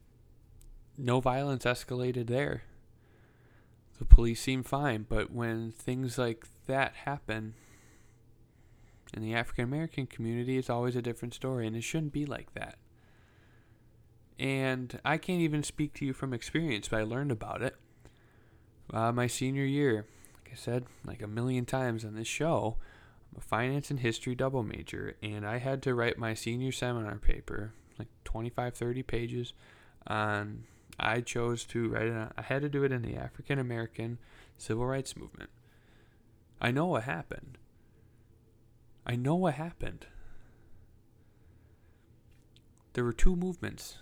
no 0.98 1.22
violence 1.22 1.64
escalated 1.64 2.28
there. 2.28 2.64
The 3.98 4.06
police 4.06 4.42
seemed 4.42 4.66
fine, 4.66 5.06
but 5.08 5.32
when 5.32 5.72
things 5.72 6.18
like 6.18 6.46
that 6.68 6.96
happen 7.06 7.54
in 9.14 9.22
the 9.22 9.34
African 9.34 9.66
American 9.66 10.08
community, 10.08 10.58
it's 10.58 10.70
always 10.70 10.96
a 10.96 11.02
different 11.02 11.34
story, 11.34 11.68
and 11.68 11.76
it 11.76 11.84
shouldn't 11.84 12.14
be 12.14 12.26
like 12.26 12.54
that. 12.54 12.78
And 14.38 15.00
I 15.04 15.18
can't 15.18 15.42
even 15.42 15.64
speak 15.64 15.94
to 15.96 16.06
you 16.06 16.14
from 16.14 16.34
experience, 16.34 16.88
but 16.88 17.00
I 17.00 17.04
learned 17.04 17.32
about 17.32 17.62
it 17.62 17.76
uh, 18.94 19.12
my 19.12 19.28
senior 19.28 19.66
year. 19.66 20.06
Like 20.36 20.54
I 20.54 20.56
said, 20.56 20.86
like 21.06 21.22
a 21.22 21.28
million 21.28 21.66
times 21.66 22.04
on 22.04 22.16
this 22.16 22.28
show, 22.28 22.78
I'm 23.32 23.40
a 23.40 23.42
finance 23.42 23.92
and 23.92 24.00
history 24.00 24.36
double 24.36 24.64
major, 24.64 25.16
and 25.22 25.46
I 25.46 25.58
had 25.58 25.82
to 25.84 25.94
write 25.94 26.18
my 26.18 26.34
senior 26.34 26.72
seminar 26.72 27.16
paper, 27.18 27.74
like 27.98 28.08
25, 28.24 28.74
30 28.74 29.04
pages, 29.04 29.54
on. 30.08 30.64
I 31.02 31.22
chose 31.22 31.64
to 31.66 31.88
write 31.88 32.08
it. 32.08 32.14
On, 32.14 32.34
I 32.38 32.42
had 32.42 32.62
to 32.62 32.68
do 32.68 32.84
it 32.84 32.92
in 32.92 33.04
the 33.04 33.16
African 33.16 33.58
American 33.58 34.18
civil 34.58 34.86
rights 34.86 35.16
movement. 35.16 35.50
I 36.60 36.72
know 36.72 36.88
what 36.88 37.04
happened. 37.04 37.58
I 39.06 39.16
know 39.16 39.36
what 39.36 39.54
happened. 39.54 40.08
There 42.94 43.04
were 43.04 43.14
two 43.14 43.36
movements 43.36 43.98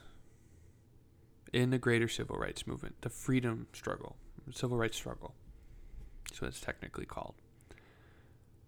in 1.53 1.69
the 1.69 1.77
greater 1.77 2.07
civil 2.07 2.37
rights 2.37 2.65
movement 2.65 2.95
the 3.01 3.09
freedom 3.09 3.67
struggle, 3.73 4.15
civil 4.53 4.77
rights 4.77 4.97
struggle. 4.97 5.33
That's 6.27 6.41
what 6.41 6.47
it's 6.49 6.61
technically 6.61 7.05
called. 7.05 7.35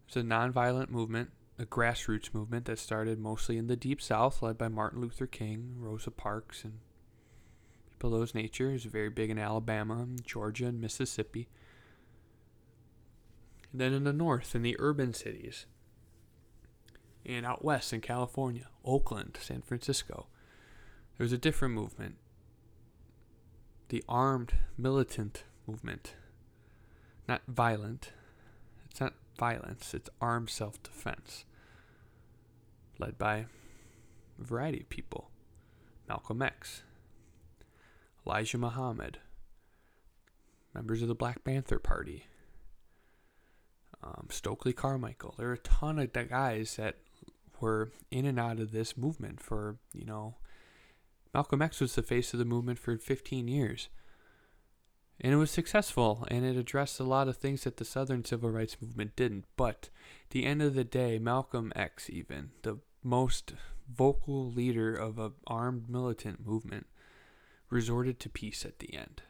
It's 0.08 0.16
a 0.16 0.22
nonviolent 0.22 0.90
movement, 0.90 1.32
a 1.60 1.66
grassroots 1.66 2.34
movement 2.34 2.66
that 2.66 2.80
started 2.80 3.20
mostly 3.20 3.58
in 3.58 3.68
the 3.68 3.76
Deep 3.76 4.02
South, 4.02 4.42
led 4.42 4.58
by 4.58 4.68
Martin 4.68 5.02
Luther 5.02 5.28
King, 5.28 5.76
Rosa 5.78 6.12
Parks, 6.12 6.64
and 6.64 6.80
people 7.92 8.14
of 8.14 8.20
those 8.20 8.34
nature. 8.34 8.72
It's 8.72 8.86
very 8.86 9.10
big 9.10 9.30
in 9.30 9.38
Alabama, 9.38 10.08
Georgia, 10.24 10.68
and 10.68 10.82
Mississippi. 10.82 11.48
And 13.72 13.80
then 13.80 13.94
in 13.94 14.04
the 14.04 14.14
north, 14.14 14.56
in 14.56 14.64
the 14.64 14.76
urban 14.80 15.14
cities, 15.14 15.66
and 17.26 17.46
out 17.46 17.64
west 17.64 17.94
in 17.94 18.02
California, 18.02 18.68
Oakland, 18.84 19.38
San 19.40 19.62
Francisco, 19.62 20.28
there 21.18 21.26
was 21.26 21.34
a 21.34 21.38
different 21.38 21.76
movement 21.76 22.16
the 23.90 24.04
armed 24.08 24.54
militant 24.78 25.44
movement. 25.70 26.14
Not 27.28 27.42
violent. 27.48 28.12
It's 28.90 29.00
not 29.00 29.14
violence, 29.40 29.94
it's 29.94 30.10
armed 30.20 30.50
self 30.50 30.82
defense, 30.84 31.46
led 33.00 33.18
by 33.18 33.38
a 33.38 33.46
variety 34.38 34.82
of 34.82 34.90
people 34.90 35.30
Malcolm 36.08 36.42
X, 36.42 36.84
Elijah 38.26 38.58
Muhammad, 38.58 39.20
members 40.74 41.02
of 41.02 41.08
the 41.08 41.16
Black 41.16 41.44
Panther 41.44 41.80
Party, 41.80 42.26
um, 44.04 44.28
Stokely 44.30 44.74
Carmichael. 44.74 45.36
There 45.38 45.50
are 45.50 45.54
a 45.54 45.60
ton 45.60 46.00
of 46.00 46.12
guys 46.14 46.76
that 46.76 46.98
were 47.62 47.92
in 48.12 48.26
and 48.26 48.40
out 48.40 48.60
of 48.60 48.72
this 48.72 48.98
movement 48.98 49.40
for, 49.40 49.78
you 49.94 50.06
know, 50.06 50.36
Malcolm 51.34 51.62
X 51.62 51.80
was 51.80 51.96
the 51.96 52.02
face 52.02 52.34
of 52.34 52.40
the 52.40 52.46
movement 52.46 52.80
for 52.80 52.98
15 52.98 53.48
years. 53.48 53.88
And 55.22 55.34
it 55.34 55.38
was 55.38 55.52
successful, 55.52 56.26
and 56.30 56.46
it 56.46 56.56
addressed 56.56 57.00
a 57.00 57.04
lot 57.04 57.28
of 57.28 57.36
things 57.36 57.64
that 57.64 57.78
the 57.78 57.86
Southern 57.86 58.24
Civil 58.24 58.52
Rights 58.52 58.78
Movement 58.82 59.16
didn't. 59.18 59.46
But 59.58 59.90
the 60.30 60.46
end 60.46 60.62
of 60.62 60.76
the 60.76 60.86
day, 60.86 61.20
Malcolm 61.20 61.74
X, 61.76 62.10
even 62.10 62.52
the 62.62 62.80
most 63.04 63.54
vocal 63.94 64.50
leader 64.50 64.96
of 64.96 65.20
an 65.20 65.34
armed 65.46 65.90
militant 65.90 66.46
movement, 66.46 66.88
resorted 67.70 68.20
to 68.22 68.30
peace 68.30 68.64
at 68.64 68.80
the 68.80 68.94
end. 68.94 69.24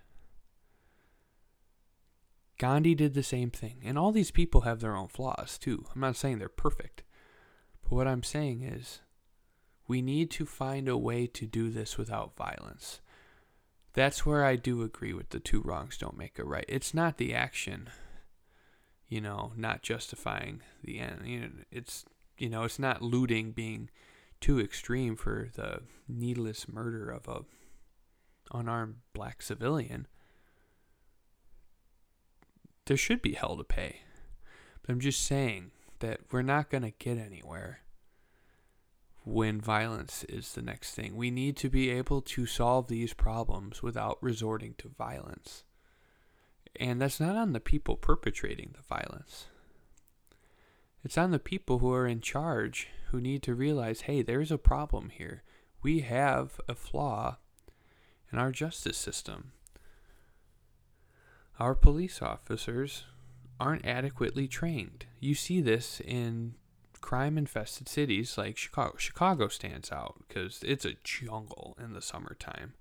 Gandhi 2.59 2.93
did 2.93 3.15
the 3.15 3.23
same 3.23 3.49
thing. 3.49 3.81
And 3.83 3.97
all 3.97 4.11
these 4.11 4.31
people 4.31 4.61
have 4.61 4.81
their 4.81 4.95
own 4.95 5.07
flaws, 5.07 5.57
too. 5.57 5.85
I'm 5.95 6.01
not 6.01 6.17
saying 6.17 6.37
they're 6.37 6.49
perfect. 6.49 7.03
But 7.81 7.93
what 7.93 8.07
I'm 8.07 8.23
saying 8.23 8.61
is, 8.61 8.99
we 9.87 10.03
need 10.03 10.29
to 10.31 10.45
find 10.45 10.87
a 10.87 10.97
way 10.97 11.25
to 11.25 11.47
do 11.47 11.69
this 11.69 11.97
without 11.97 12.35
violence 12.35 13.01
that's 13.99 14.25
where 14.25 14.45
I 14.45 14.55
do 14.55 14.81
agree 14.81 15.11
with 15.11 15.31
the 15.31 15.41
two 15.41 15.59
wrongs 15.59 15.97
don't 15.97 16.17
make 16.17 16.39
a 16.39 16.45
right. 16.45 16.63
It's 16.69 16.93
not 16.93 17.17
the 17.17 17.33
action, 17.33 17.89
you 19.09 19.19
know, 19.19 19.51
not 19.57 19.81
justifying 19.81 20.61
the 20.81 20.99
end. 20.99 21.23
You 21.25 21.39
know, 21.41 21.49
it's 21.69 22.05
you 22.37 22.47
know, 22.47 22.63
it's 22.63 22.79
not 22.79 23.01
looting 23.01 23.51
being 23.51 23.89
too 24.39 24.57
extreme 24.57 25.17
for 25.17 25.49
the 25.53 25.81
needless 26.07 26.69
murder 26.69 27.09
of 27.09 27.27
a 27.27 28.57
unarmed 28.57 28.99
black 29.11 29.41
civilian. 29.41 30.07
There 32.85 32.95
should 32.95 33.21
be 33.21 33.33
hell 33.33 33.57
to 33.57 33.65
pay. 33.65 34.03
But 34.81 34.93
I'm 34.93 35.01
just 35.01 35.25
saying 35.25 35.71
that 35.99 36.21
we're 36.31 36.41
not 36.41 36.69
going 36.69 36.83
to 36.83 36.91
get 36.91 37.17
anywhere 37.17 37.81
when 39.29 39.61
violence 39.61 40.23
is 40.27 40.53
the 40.53 40.61
next 40.61 40.95
thing. 40.95 41.15
We 41.15 41.29
need 41.29 41.55
to 41.57 41.69
be 41.69 41.89
able 41.91 42.21
to 42.21 42.45
solve 42.45 42.87
these 42.87 43.13
problems 43.13 43.83
without 43.83 44.17
resorting 44.21 44.73
to 44.79 44.89
violence. 44.89 45.63
And 46.75 46.99
that's 46.99 47.19
not 47.19 47.35
on 47.35 47.53
the 47.53 47.59
people 47.59 47.95
perpetrating 47.95 48.73
the 48.73 48.81
violence. 48.81 49.45
It's 51.03 51.17
on 51.17 51.31
the 51.31 51.39
people 51.39 51.79
who 51.79 51.93
are 51.93 52.07
in 52.07 52.21
charge 52.21 52.87
who 53.11 53.21
need 53.21 53.43
to 53.43 53.55
realize 53.55 54.01
hey, 54.01 54.21
there's 54.21 54.51
a 54.51 54.57
problem 54.57 55.09
here. 55.09 55.43
We 55.81 56.01
have 56.01 56.59
a 56.67 56.75
flaw 56.75 57.37
in 58.31 58.39
our 58.39 58.51
justice 58.51 58.97
system. 58.97 59.51
Our 61.59 61.75
police 61.75 62.21
officers 62.21 63.05
aren't 63.59 63.85
adequately 63.85 64.47
trained. 64.47 65.05
You 65.19 65.35
see 65.35 65.61
this 65.61 66.01
in 66.01 66.55
crime 67.01 67.37
infested 67.37 67.87
cities 67.87 68.37
like 68.37 68.57
Chicago. 68.57 68.95
Chicago 68.97 69.47
stands 69.47 69.91
out 69.91 70.23
because 70.27 70.61
it's 70.65 70.85
a 70.85 70.95
jungle 71.03 71.77
in 71.81 71.93
the 71.93 72.01
summertime. 72.01 72.73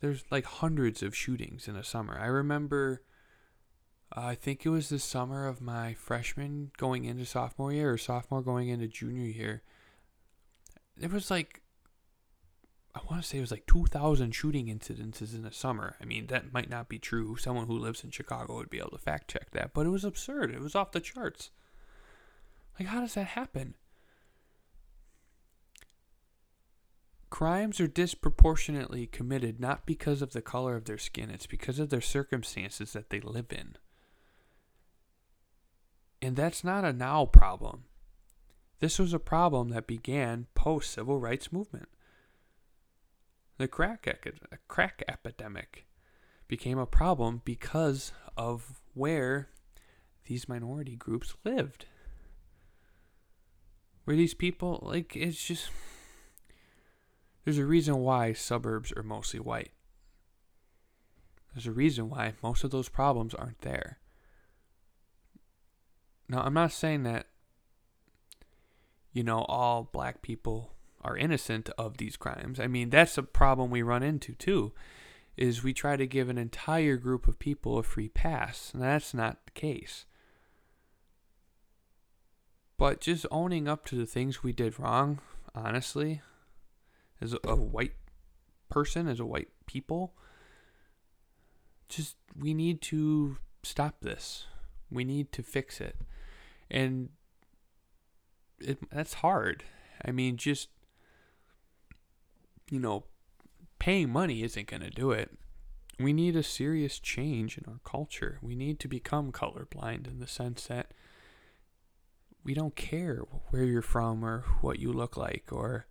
There's 0.00 0.24
like 0.30 0.44
hundreds 0.44 1.02
of 1.02 1.16
shootings 1.16 1.68
in 1.68 1.76
a 1.76 1.84
summer. 1.84 2.18
I 2.18 2.26
remember, 2.26 3.02
uh, 4.16 4.20
I 4.20 4.34
think 4.34 4.64
it 4.64 4.70
was 4.70 4.88
the 4.88 4.98
summer 4.98 5.46
of 5.46 5.60
my 5.60 5.94
freshman 5.94 6.72
going 6.76 7.04
into 7.04 7.24
sophomore 7.24 7.72
year 7.72 7.92
or 7.92 7.98
sophomore 7.98 8.42
going 8.42 8.68
into 8.68 8.86
junior 8.86 9.26
year. 9.26 9.62
There 10.96 11.08
was 11.08 11.30
like, 11.30 11.62
I 12.94 13.00
want 13.10 13.22
to 13.22 13.28
say 13.28 13.38
it 13.38 13.42
was 13.42 13.50
like 13.50 13.66
2,000 13.66 14.32
shooting 14.32 14.66
incidences 14.66 15.34
in 15.34 15.42
the 15.42 15.50
summer. 15.50 15.96
I 16.00 16.04
mean, 16.04 16.28
that 16.28 16.52
might 16.52 16.70
not 16.70 16.88
be 16.88 16.98
true. 16.98 17.36
Someone 17.36 17.66
who 17.66 17.78
lives 17.78 18.04
in 18.04 18.10
Chicago 18.10 18.54
would 18.56 18.70
be 18.70 18.78
able 18.78 18.90
to 18.90 18.98
fact 18.98 19.30
check 19.30 19.50
that, 19.50 19.72
but 19.74 19.86
it 19.86 19.90
was 19.90 20.04
absurd. 20.04 20.52
It 20.52 20.60
was 20.60 20.74
off 20.76 20.92
the 20.92 21.00
charts. 21.00 21.50
Like, 22.78 22.88
how 22.88 23.00
does 23.00 23.14
that 23.14 23.28
happen? 23.28 23.74
Crimes 27.30 27.80
are 27.80 27.88
disproportionately 27.88 29.06
committed 29.06 29.58
not 29.58 29.86
because 29.86 30.22
of 30.22 30.32
the 30.32 30.42
color 30.42 30.76
of 30.76 30.84
their 30.84 30.98
skin, 30.98 31.30
it's 31.30 31.46
because 31.46 31.78
of 31.78 31.90
their 31.90 32.00
circumstances 32.00 32.92
that 32.92 33.10
they 33.10 33.20
live 33.20 33.50
in. 33.50 33.76
And 36.22 36.36
that's 36.36 36.64
not 36.64 36.84
a 36.84 36.92
now 36.92 37.26
problem. 37.26 37.84
This 38.80 38.98
was 38.98 39.12
a 39.12 39.18
problem 39.18 39.70
that 39.70 39.86
began 39.86 40.46
post 40.54 40.90
civil 40.90 41.18
rights 41.18 41.52
movement. 41.52 41.88
The 43.56 43.68
crack, 43.68 44.06
crack 44.68 45.02
epidemic 45.08 45.86
became 46.48 46.78
a 46.78 46.86
problem 46.86 47.42
because 47.44 48.12
of 48.36 48.80
where 48.94 49.48
these 50.26 50.48
minority 50.48 50.96
groups 50.96 51.34
lived. 51.44 51.86
Where 54.04 54.16
these 54.16 54.34
people, 54.34 54.80
like, 54.82 55.16
it's 55.16 55.44
just. 55.44 55.70
There's 57.44 57.58
a 57.58 57.66
reason 57.66 57.98
why 57.98 58.32
suburbs 58.32 58.92
are 58.96 59.02
mostly 59.02 59.40
white. 59.40 59.72
There's 61.52 61.66
a 61.66 61.72
reason 61.72 62.08
why 62.08 62.34
most 62.42 62.64
of 62.64 62.70
those 62.70 62.88
problems 62.88 63.34
aren't 63.34 63.60
there. 63.60 63.98
Now, 66.28 66.40
I'm 66.40 66.54
not 66.54 66.72
saying 66.72 67.02
that, 67.02 67.26
you 69.12 69.22
know, 69.22 69.40
all 69.40 69.90
black 69.92 70.22
people 70.22 70.72
are 71.02 71.18
innocent 71.18 71.68
of 71.76 71.98
these 71.98 72.16
crimes. 72.16 72.58
I 72.58 72.66
mean, 72.66 72.88
that's 72.88 73.18
a 73.18 73.22
problem 73.22 73.70
we 73.70 73.82
run 73.82 74.02
into 74.02 74.34
too, 74.34 74.72
is 75.36 75.62
we 75.62 75.74
try 75.74 75.96
to 75.96 76.06
give 76.06 76.30
an 76.30 76.38
entire 76.38 76.96
group 76.96 77.28
of 77.28 77.38
people 77.38 77.78
a 77.78 77.82
free 77.82 78.08
pass, 78.08 78.70
and 78.72 78.82
that's 78.82 79.12
not 79.12 79.44
the 79.44 79.52
case. 79.52 80.06
But 82.76 83.00
just 83.00 83.26
owning 83.30 83.68
up 83.68 83.84
to 83.86 83.94
the 83.94 84.06
things 84.06 84.42
we 84.42 84.52
did 84.52 84.78
wrong, 84.78 85.20
honestly, 85.54 86.22
as 87.20 87.34
a 87.44 87.54
white 87.54 87.94
person, 88.68 89.06
as 89.06 89.20
a 89.20 89.26
white 89.26 89.48
people, 89.66 90.14
just 91.88 92.16
we 92.36 92.52
need 92.54 92.80
to 92.82 93.36
stop 93.62 94.00
this. 94.00 94.46
We 94.90 95.04
need 95.04 95.32
to 95.32 95.42
fix 95.42 95.80
it. 95.80 95.96
And 96.70 97.10
it, 98.58 98.78
that's 98.90 99.14
hard. 99.14 99.64
I 100.04 100.10
mean, 100.10 100.36
just, 100.36 100.68
you 102.70 102.80
know, 102.80 103.04
paying 103.78 104.10
money 104.10 104.42
isn't 104.42 104.66
going 104.66 104.82
to 104.82 104.90
do 104.90 105.12
it. 105.12 105.30
We 106.00 106.12
need 106.12 106.34
a 106.34 106.42
serious 106.42 106.98
change 106.98 107.56
in 107.56 107.64
our 107.68 107.80
culture. 107.84 108.38
We 108.42 108.56
need 108.56 108.80
to 108.80 108.88
become 108.88 109.30
colorblind 109.30 110.08
in 110.08 110.18
the 110.18 110.26
sense 110.26 110.66
that 110.66 110.92
we 112.44 112.54
don't 112.54 112.76
care 112.76 113.22
where 113.50 113.64
you're 113.64 113.82
from 113.82 114.24
or 114.24 114.44
what 114.60 114.78
you 114.78 114.92
look 114.92 115.16
like 115.16 115.44
or 115.50 115.86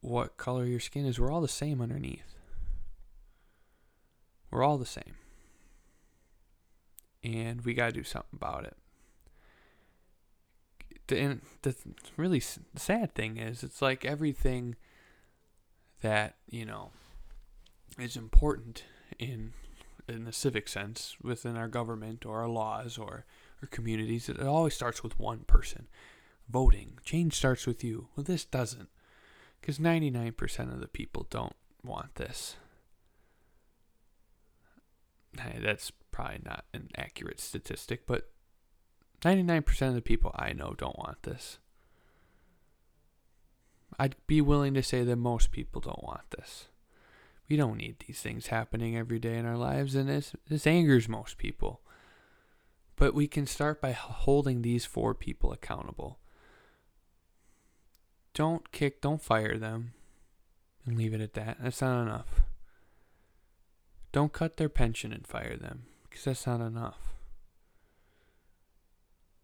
what 0.00 0.36
color 0.36 0.64
your 0.64 0.80
skin 0.80 1.06
is. 1.06 1.18
We're 1.18 1.30
all 1.30 1.40
the 1.40 1.48
same 1.48 1.80
underneath. 1.80 2.34
We're 4.50 4.64
all 4.64 4.78
the 4.78 4.86
same. 4.86 5.14
And 7.22 7.62
we 7.62 7.74
got 7.74 7.86
to 7.86 7.92
do 7.92 8.02
something 8.02 8.30
about 8.34 8.64
it. 8.64 8.76
And 11.16 11.42
the 11.62 11.74
really 12.16 12.40
sad 12.40 13.14
thing 13.14 13.36
is, 13.36 13.62
it's 13.62 13.82
like 13.82 14.04
everything 14.04 14.76
that, 16.02 16.36
you 16.48 16.64
know, 16.64 16.90
is 17.98 18.16
important 18.16 18.84
in 19.18 19.52
in 20.08 20.24
the 20.24 20.32
civic 20.32 20.68
sense 20.68 21.16
within 21.22 21.56
our 21.56 21.68
government 21.68 22.26
or 22.26 22.40
our 22.40 22.48
laws 22.48 22.98
or 22.98 23.24
or 23.62 23.66
communities, 23.66 24.28
it 24.28 24.40
always 24.40 24.74
starts 24.74 25.02
with 25.02 25.18
one 25.18 25.40
person. 25.40 25.88
Voting. 26.48 26.98
Change 27.04 27.34
starts 27.34 27.66
with 27.66 27.84
you. 27.84 28.08
Well, 28.16 28.24
this 28.24 28.44
doesn't. 28.44 28.88
Because 29.60 29.78
99% 29.78 30.72
of 30.72 30.80
the 30.80 30.88
people 30.88 31.26
don't 31.30 31.54
want 31.84 32.14
this. 32.16 32.56
That's 35.34 35.92
probably 36.10 36.40
not 36.44 36.64
an 36.74 36.88
accurate 36.96 37.40
statistic, 37.40 38.06
but 38.06 38.30
99% 39.22 39.88
of 39.88 39.94
the 39.94 40.02
people 40.02 40.34
I 40.34 40.52
know 40.52 40.74
don't 40.76 40.98
want 40.98 41.22
this. 41.22 41.58
I'd 43.98 44.16
be 44.26 44.40
willing 44.40 44.74
to 44.74 44.82
say 44.82 45.04
that 45.04 45.16
most 45.16 45.52
people 45.52 45.80
don't 45.80 46.02
want 46.02 46.30
this. 46.30 46.68
We 47.48 47.56
don't 47.56 47.76
need 47.76 47.96
these 48.06 48.20
things 48.20 48.46
happening 48.46 48.96
every 48.96 49.18
day 49.18 49.36
in 49.36 49.44
our 49.44 49.56
lives, 49.56 49.94
and 49.94 50.08
this, 50.08 50.32
this 50.48 50.66
angers 50.66 51.08
most 51.08 51.36
people. 51.36 51.80
But 53.00 53.14
we 53.14 53.28
can 53.28 53.46
start 53.46 53.80
by 53.80 53.92
holding 53.92 54.60
these 54.60 54.84
four 54.84 55.14
people 55.14 55.52
accountable. 55.52 56.18
Don't 58.34 58.70
kick, 58.72 59.00
don't 59.00 59.22
fire 59.22 59.56
them 59.56 59.94
and 60.84 60.98
leave 60.98 61.14
it 61.14 61.22
at 61.22 61.32
that. 61.32 61.56
That's 61.62 61.80
not 61.80 62.02
enough. 62.02 62.42
Don't 64.12 64.34
cut 64.34 64.58
their 64.58 64.68
pension 64.68 65.14
and 65.14 65.26
fire 65.26 65.56
them 65.56 65.84
because 66.02 66.24
that's 66.24 66.46
not 66.46 66.60
enough. 66.60 66.98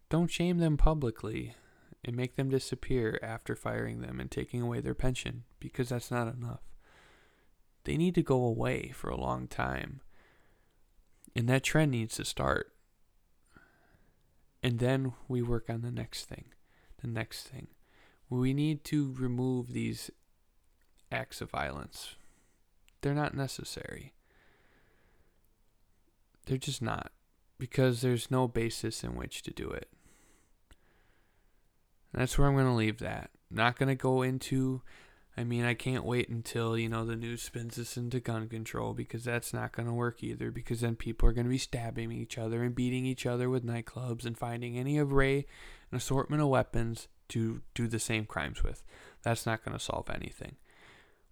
Don't 0.09 0.29
shame 0.29 0.59
them 0.59 0.77
publicly 0.77 1.55
and 2.05 2.15
make 2.15 2.35
them 2.35 2.49
disappear 2.49 3.19
after 3.23 3.55
firing 3.55 4.01
them 4.01 4.19
and 4.19 4.29
taking 4.29 4.61
away 4.61 4.81
their 4.81 4.93
pension 4.93 5.45
because 5.59 5.89
that's 5.89 6.11
not 6.11 6.31
enough. 6.31 6.61
They 7.85 7.97
need 7.97 8.13
to 8.13 8.21
go 8.21 8.43
away 8.43 8.91
for 8.93 9.09
a 9.09 9.19
long 9.19 9.47
time. 9.47 10.01
And 11.35 11.49
that 11.49 11.63
trend 11.63 11.89
needs 11.89 12.17
to 12.17 12.23
start. 12.23 12.71
And 14.63 14.79
then 14.79 15.13
we 15.27 15.41
work 15.41 15.69
on 15.69 15.81
the 15.81 15.91
next 15.91 16.25
thing, 16.25 16.45
the 17.01 17.07
next 17.07 17.43
thing. 17.47 17.67
We 18.29 18.53
need 18.53 18.83
to 18.85 19.13
remove 19.17 19.71
these 19.71 20.11
acts 21.11 21.41
of 21.41 21.51
violence. 21.51 22.15
They're 23.01 23.13
not 23.13 23.35
necessary. 23.35 24.13
They're 26.45 26.57
just 26.57 26.81
not, 26.81 27.11
because 27.57 28.01
there's 28.01 28.31
no 28.31 28.47
basis 28.47 29.03
in 29.03 29.15
which 29.15 29.43
to 29.43 29.51
do 29.51 29.69
it. 29.69 29.89
And 32.11 32.21
that's 32.21 32.37
where 32.37 32.47
I'm 32.47 32.55
going 32.55 32.65
to 32.65 32.73
leave 32.73 32.99
that. 32.99 33.29
Not 33.51 33.77
going 33.77 33.89
to 33.89 33.95
go 33.95 34.21
into 34.21 34.81
I 35.39 35.43
mean, 35.43 35.65
I 35.65 35.75
can't 35.75 36.03
wait 36.03 36.29
until, 36.29 36.75
you 36.75 36.89
know, 36.89 37.05
the 37.05 37.15
news 37.15 37.43
spins 37.43 37.75
this 37.75 37.95
into 37.95 38.19
gun 38.19 38.49
control 38.49 38.95
because 38.95 39.23
that's 39.23 39.53
not 39.53 39.71
going 39.71 39.87
to 39.87 39.93
work 39.93 40.23
either 40.23 40.49
because 40.49 40.81
then 40.81 40.95
people 40.95 41.29
are 41.29 41.33
going 41.33 41.45
to 41.45 41.51
be 41.51 41.59
stabbing 41.59 42.11
each 42.11 42.39
other 42.39 42.63
and 42.63 42.73
beating 42.73 43.05
each 43.05 43.27
other 43.27 43.47
with 43.47 43.63
nightclubs 43.63 44.25
and 44.25 44.35
finding 44.35 44.79
any 44.79 44.97
array 44.97 45.45
an 45.91 45.97
assortment 45.97 46.41
of 46.41 46.47
weapons 46.47 47.07
to 47.29 47.61
do 47.75 47.87
the 47.87 47.99
same 47.99 48.25
crimes 48.25 48.63
with. 48.63 48.83
That's 49.21 49.45
not 49.45 49.63
going 49.63 49.77
to 49.77 49.83
solve 49.83 50.09
anything. 50.09 50.55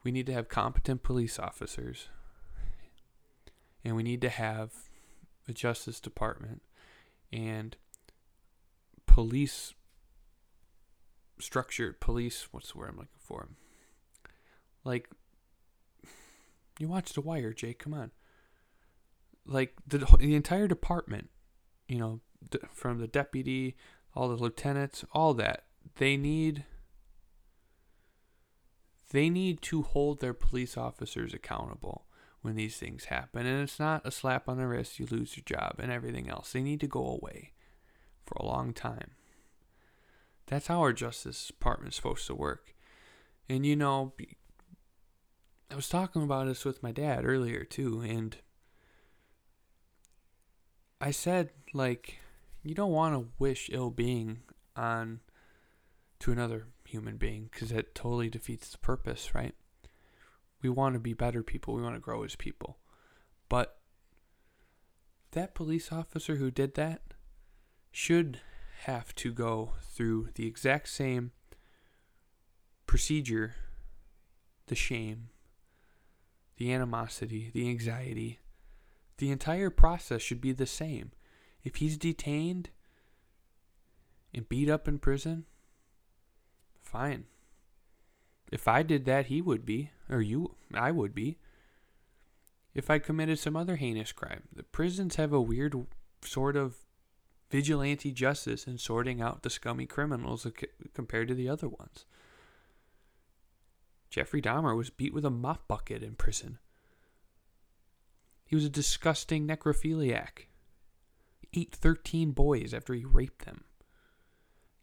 We 0.03 0.11
need 0.11 0.27
to 0.27 0.33
have 0.33 0.49
competent 0.49 1.01
police 1.01 1.39
officers 1.39 2.09
and 3.83 3.95
we 3.95 4.03
need 4.03 4.21
to 4.21 4.29
have 4.29 4.71
a 5.47 5.53
justice 5.53 5.99
department 5.99 6.61
and 7.33 7.75
police 9.07 9.73
structure, 11.39 11.95
police, 11.99 12.49
what's 12.51 12.71
the 12.71 12.77
word 12.77 12.89
I'm 12.89 12.97
looking 12.97 13.09
for? 13.19 13.47
Like, 14.86 15.10
you 16.80 16.88
watch 16.88 17.12
The 17.12 17.21
Wire, 17.21 17.52
Jake, 17.52 17.80
come 17.80 17.93
on. 17.93 18.12
Like, 19.45 19.74
the, 19.86 19.98
the 20.19 20.36
entire 20.36 20.67
department, 20.67 21.30
you 21.89 21.98
know, 21.98 22.21
d- 22.50 22.60
from 22.71 23.00
the 23.00 23.08
deputy, 23.08 23.76
all 24.15 24.30
the 24.30 24.41
lieutenants, 24.41 25.04
all 25.12 25.34
that, 25.34 25.65
they 25.98 26.15
need 26.17 26.63
they 29.12 29.30
need 29.30 29.62
to 29.62 29.84
hold 29.84 30.19
their 30.19 30.34
police 30.34 30.76
officers 30.76 31.34
accountable 31.34 32.06
when 32.41 32.56
these 32.56 32.78
things 32.78 33.06
happen. 33.06 33.45
And 33.45 33.62
it's 33.62 33.80
not 33.80 34.06
a 34.06 34.12
slap 34.12 34.50
on 34.50 34.58
the 34.58 34.67
wrist, 34.67 35.00
you 35.00 35.08
lose 35.10 35.38
your 35.38 35.43
job 35.45 35.76
and 35.80 35.91
everything 35.91 36.30
else. 36.30 36.52
They 36.52 36.62
need 36.62 36.80
to 36.82 36.88
go 36.88 37.06
away 37.06 37.54
for 38.26 38.36
a 38.39 38.45
long 38.45 38.74
time. 38.74 39.12
That's 40.48 40.67
how 40.67 40.80
our 40.82 40.93
Justice 40.93 41.48
Department 41.48 41.93
is 41.93 41.95
supposed 41.95 42.28
to 42.28 42.36
work. 42.36 42.76
And 43.48 43.65
you 43.65 43.76
know, 43.76 44.13
I 45.71 45.75
was 45.75 45.89
talking 45.89 46.23
about 46.23 46.47
this 46.47 46.63
with 46.63 46.84
my 46.84 46.91
dad 46.91 47.25
earlier 47.25 47.63
too, 47.63 48.01
and 48.01 48.38
I 51.01 51.12
said, 51.12 51.49
like, 51.73 52.19
you 52.63 52.73
don't 52.73 52.91
want 52.91 53.15
to 53.15 53.30
wish 53.39 53.69
ill 53.71 53.89
being 53.89 54.39
on 54.75 55.21
to 56.19 56.32
another 56.32 56.67
human 56.86 57.17
being 57.17 57.49
because 57.51 57.71
it 57.71 57.93
totally 57.95 58.30
defeats 58.30 58.69
the 58.69 58.78
purpose, 58.78 59.36
right? 59.36 59.56
We 60.62 60.69
want 60.69 60.93
to 60.93 60.99
be 60.99 61.13
better 61.13 61.43
people, 61.43 61.73
we 61.73 61.82
want 61.82 61.95
to 61.95 62.01
grow 62.01 62.23
as 62.23 62.36
people. 62.36 62.78
But 63.49 63.78
that 65.32 65.54
police 65.54 65.91
officer 65.91 66.38
who 66.38 66.49
did 66.49 66.75
that 66.75 67.01
should 67.91 68.39
have 68.86 69.13
to 69.15 69.34
go 69.34 69.73
through 69.82 70.30
the 70.36 70.47
exact 70.47 70.89
same 70.89 71.32
procedure 72.88 73.56
the 74.67 74.75
shame, 74.75 75.30
the 76.57 76.73
animosity, 76.73 77.51
the 77.53 77.69
anxiety. 77.69 78.39
The 79.17 79.31
entire 79.31 79.69
process 79.69 80.21
should 80.21 80.41
be 80.41 80.51
the 80.51 80.65
same. 80.65 81.11
If 81.63 81.77
he's 81.77 81.97
detained 81.97 82.69
and 84.33 84.47
beat 84.47 84.69
up 84.69 84.87
in 84.87 84.99
prison, 84.99 85.45
fine. 86.81 87.25
If 88.51 88.67
I 88.67 88.83
did 88.83 89.05
that, 89.05 89.27
he 89.27 89.41
would 89.41 89.65
be, 89.65 89.91
or 90.09 90.21
you, 90.21 90.55
I 90.73 90.91
would 90.91 91.15
be. 91.15 91.37
If 92.73 92.89
I 92.89 92.99
committed 92.99 93.39
some 93.39 93.55
other 93.55 93.77
heinous 93.77 94.11
crime, 94.11 94.43
the 94.53 94.63
prisons 94.63 95.15
have 95.15 95.33
a 95.33 95.41
weird 95.41 95.75
sort 96.23 96.55
of 96.55 96.75
vigilante 97.49 98.11
justice 98.11 98.67
in 98.67 98.77
sorting 98.77 99.21
out 99.21 99.43
the 99.43 99.49
scummy 99.49 99.85
criminals 99.85 100.45
compared 100.93 101.27
to 101.29 101.33
the 101.33 101.47
other 101.47 101.69
ones. 101.69 102.05
Jeffrey 104.15 104.41
Dahmer 104.41 104.78
was 104.78 104.89
beat 104.89 105.13
with 105.13 105.25
a 105.25 105.30
mop 105.30 105.67
bucket 105.67 106.01
in 106.01 106.15
prison. 106.15 106.58
He 108.45 108.56
was 108.56 108.63
a 108.63 108.69
disgusting 108.69 109.45
necrophiliac. 109.45 110.45
He 111.51 111.63
ate 111.63 111.75
13 111.75 112.32
boys 112.32 112.73
after 112.73 112.93
he 112.93 113.04
raped 113.04 113.43
them. 113.43 113.65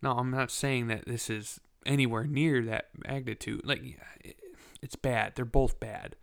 Now, 0.03 0.19
I'm 0.19 0.31
not 0.31 0.51
saying 0.51 0.89
that 0.89 1.07
this 1.07 1.31
is 1.31 1.59
anywhere 1.87 2.25
near 2.25 2.63
that 2.67 2.91
magnitude. 3.09 3.63
Like, 3.65 3.83
it's 4.83 4.97
bad. 4.97 5.33
They're 5.35 5.47
both 5.47 5.81
bad. 5.81 6.17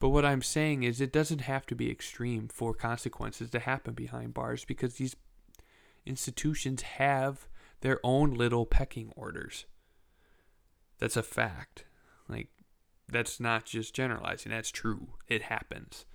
But 0.00 0.08
what 0.08 0.24
I'm 0.24 0.40
saying 0.40 0.84
is, 0.84 1.02
it 1.02 1.12
doesn't 1.12 1.42
have 1.42 1.66
to 1.66 1.74
be 1.74 1.90
extreme 1.90 2.48
for 2.48 2.72
consequences 2.72 3.50
to 3.50 3.58
happen 3.58 3.92
behind 3.92 4.32
bars 4.32 4.64
because 4.64 4.94
these 4.94 5.16
institutions 6.06 6.80
have 6.80 7.46
their 7.82 8.00
own 8.02 8.32
little 8.32 8.64
pecking 8.64 9.12
orders. 9.16 9.66
That's 10.98 11.18
a 11.18 11.22
fact. 11.22 11.84
That's 13.12 13.38
not 13.38 13.64
just 13.66 13.94
generalizing, 13.94 14.50
that's 14.50 14.70
true. 14.70 15.08
It 15.28 15.42
happens. 15.42 16.06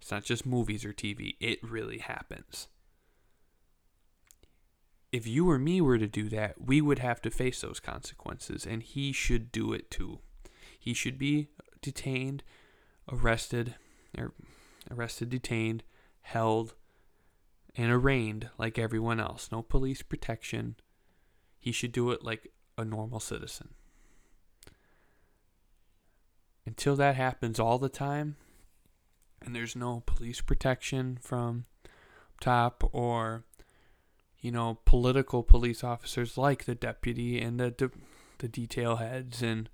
It's 0.00 0.10
not 0.10 0.24
just 0.24 0.46
movies 0.46 0.84
or 0.84 0.92
TV, 0.92 1.36
it 1.40 1.58
really 1.62 1.98
happens 1.98 2.68
if 5.12 5.26
you 5.26 5.48
or 5.48 5.58
me 5.58 5.80
were 5.80 5.98
to 5.98 6.08
do 6.08 6.28
that, 6.30 6.54
we 6.58 6.80
would 6.80 6.98
have 6.98 7.20
to 7.22 7.30
face 7.30 7.60
those 7.60 7.78
consequences, 7.78 8.66
and 8.66 8.82
he 8.82 9.12
should 9.12 9.52
do 9.52 9.74
it 9.74 9.90
too. 9.90 10.20
He 10.78 10.94
should 10.94 11.18
be 11.18 11.48
detained, 11.82 12.42
arrested, 13.10 13.74
or 14.16 14.32
arrested, 14.90 15.28
detained, 15.28 15.84
held, 16.22 16.74
and 17.76 17.92
arraigned 17.92 18.48
like 18.56 18.78
everyone 18.78 19.20
else. 19.20 19.50
No 19.52 19.60
police 19.62 20.00
protection. 20.02 20.76
He 21.60 21.72
should 21.72 21.92
do 21.92 22.10
it 22.10 22.24
like 22.24 22.50
a 22.78 22.84
normal 22.84 23.20
citizen. 23.20 23.74
Until 26.64 26.96
that 26.96 27.16
happens 27.16 27.58
all 27.58 27.78
the 27.78 27.88
time, 27.88 28.36
and 29.44 29.54
there's 29.54 29.74
no 29.74 30.02
police 30.06 30.40
protection 30.40 31.18
from 31.20 31.64
top 32.40 32.88
or 32.92 33.44
you 34.42 34.50
know, 34.50 34.78
political 34.84 35.44
police 35.44 35.82
officers 35.84 36.36
like 36.36 36.64
the 36.64 36.74
deputy 36.74 37.40
and 37.40 37.58
the, 37.58 37.72
the, 37.78 37.90
the 38.38 38.48
detail 38.48 38.96
heads 38.96 39.40
and, 39.40 39.70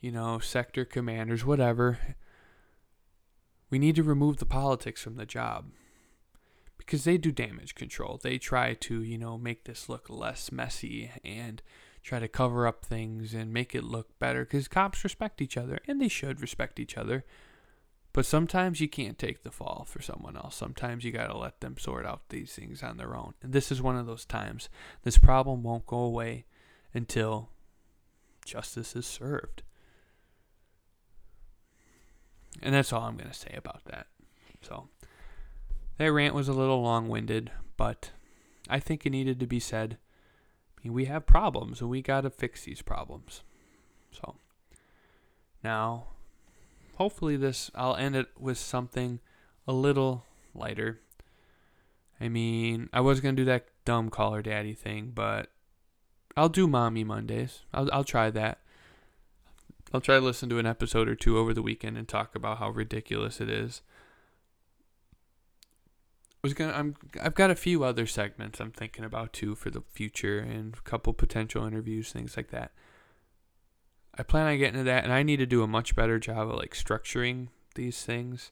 you 0.00 0.10
know, 0.10 0.40
sector 0.40 0.84
commanders, 0.84 1.44
whatever. 1.44 1.98
We 3.70 3.78
need 3.78 3.94
to 3.94 4.02
remove 4.02 4.38
the 4.38 4.44
politics 4.44 5.00
from 5.00 5.14
the 5.14 5.24
job 5.24 5.70
because 6.76 7.04
they 7.04 7.16
do 7.16 7.30
damage 7.30 7.76
control. 7.76 8.18
They 8.20 8.38
try 8.38 8.74
to, 8.74 9.02
you 9.02 9.18
know, 9.18 9.38
make 9.38 9.64
this 9.64 9.88
look 9.88 10.10
less 10.10 10.50
messy 10.50 11.12
and 11.24 11.62
try 12.06 12.20
to 12.20 12.28
cover 12.28 12.68
up 12.68 12.84
things 12.84 13.34
and 13.34 13.52
make 13.52 13.74
it 13.74 13.82
look 13.82 14.16
better 14.20 14.44
because 14.44 14.68
cops 14.68 15.02
respect 15.02 15.42
each 15.42 15.56
other 15.56 15.80
and 15.88 16.00
they 16.00 16.06
should 16.06 16.40
respect 16.40 16.78
each 16.78 16.96
other. 16.96 17.24
But 18.12 18.24
sometimes 18.24 18.80
you 18.80 18.88
can't 18.88 19.18
take 19.18 19.42
the 19.42 19.50
fall 19.50 19.84
for 19.90 20.00
someone 20.00 20.36
else. 20.36 20.54
Sometimes 20.54 21.04
you 21.04 21.10
got 21.10 21.26
to 21.26 21.36
let 21.36 21.60
them 21.60 21.76
sort 21.76 22.06
out 22.06 22.28
these 22.28 22.52
things 22.52 22.80
on 22.80 22.96
their 22.96 23.16
own. 23.16 23.34
And 23.42 23.52
this 23.52 23.72
is 23.72 23.82
one 23.82 23.96
of 23.96 24.06
those 24.06 24.24
times. 24.24 24.68
This 25.02 25.18
problem 25.18 25.64
won't 25.64 25.84
go 25.84 25.98
away 25.98 26.44
until 26.94 27.50
justice 28.44 28.94
is 28.94 29.04
served. 29.04 29.64
And 32.62 32.72
that's 32.72 32.92
all 32.92 33.02
I'm 33.02 33.16
going 33.16 33.28
to 33.28 33.34
say 33.34 33.52
about 33.56 33.84
that. 33.86 34.06
So, 34.62 34.88
that 35.98 36.12
rant 36.12 36.34
was 36.34 36.48
a 36.48 36.54
little 36.54 36.80
long 36.80 37.08
winded, 37.08 37.50
but 37.76 38.12
I 38.70 38.78
think 38.78 39.04
it 39.04 39.10
needed 39.10 39.40
to 39.40 39.46
be 39.46 39.60
said. 39.60 39.98
We 40.92 41.06
have 41.06 41.26
problems 41.26 41.80
and 41.80 41.90
we 41.90 42.02
got 42.02 42.22
to 42.22 42.30
fix 42.30 42.64
these 42.64 42.82
problems. 42.82 43.42
So, 44.10 44.36
now 45.62 46.06
hopefully 46.96 47.36
this 47.36 47.70
I'll 47.74 47.96
end 47.96 48.16
it 48.16 48.28
with 48.38 48.58
something 48.58 49.20
a 49.66 49.72
little 49.72 50.24
lighter. 50.54 51.00
I 52.20 52.28
mean, 52.28 52.88
I 52.92 53.00
was 53.00 53.20
gonna 53.20 53.36
do 53.36 53.44
that 53.44 53.66
dumb 53.84 54.10
call 54.10 54.32
her 54.32 54.42
daddy 54.42 54.74
thing, 54.74 55.12
but 55.14 55.50
I'll 56.36 56.48
do 56.48 56.66
mommy 56.66 57.04
Mondays. 57.04 57.60
I'll 57.72 57.88
I'll 57.92 58.04
try 58.04 58.30
that. 58.30 58.60
I'll 59.92 60.00
try 60.00 60.16
to 60.16 60.24
listen 60.24 60.48
to 60.48 60.58
an 60.58 60.66
episode 60.66 61.08
or 61.08 61.14
two 61.14 61.38
over 61.38 61.54
the 61.54 61.62
weekend 61.62 61.96
and 61.96 62.08
talk 62.08 62.34
about 62.34 62.58
how 62.58 62.70
ridiculous 62.70 63.40
it 63.40 63.48
is. 63.48 63.82
Was 66.42 66.54
gonna 66.54 66.72
I'm 66.72 66.96
I've 67.20 67.34
got 67.34 67.50
a 67.50 67.56
few 67.56 67.82
other 67.82 68.06
segments 68.06 68.60
I'm 68.60 68.70
thinking 68.70 69.04
about 69.04 69.32
too 69.32 69.54
for 69.54 69.70
the 69.70 69.82
future 69.92 70.38
and 70.38 70.74
a 70.76 70.80
couple 70.82 71.12
potential 71.12 71.66
interviews, 71.66 72.12
things 72.12 72.36
like 72.36 72.50
that. 72.50 72.72
I 74.18 74.22
plan 74.22 74.46
on 74.46 74.58
getting 74.58 74.78
to 74.78 74.84
that, 74.84 75.04
and 75.04 75.12
I 75.12 75.22
need 75.22 75.38
to 75.38 75.46
do 75.46 75.62
a 75.62 75.66
much 75.66 75.94
better 75.94 76.18
job 76.18 76.48
of 76.48 76.56
like 76.56 76.74
structuring 76.74 77.48
these 77.74 78.02
things 78.04 78.50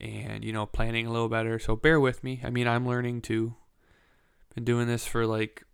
and 0.00 0.44
you 0.44 0.52
know 0.52 0.66
planning 0.66 1.06
a 1.06 1.12
little 1.12 1.28
better. 1.28 1.58
So 1.58 1.76
bear 1.76 2.00
with 2.00 2.24
me. 2.24 2.40
I 2.44 2.50
mean, 2.50 2.66
I'm 2.66 2.86
learning 2.86 3.22
too. 3.22 3.54
Been 4.54 4.64
doing 4.64 4.86
this 4.86 5.06
for 5.06 5.26
like 5.26 5.64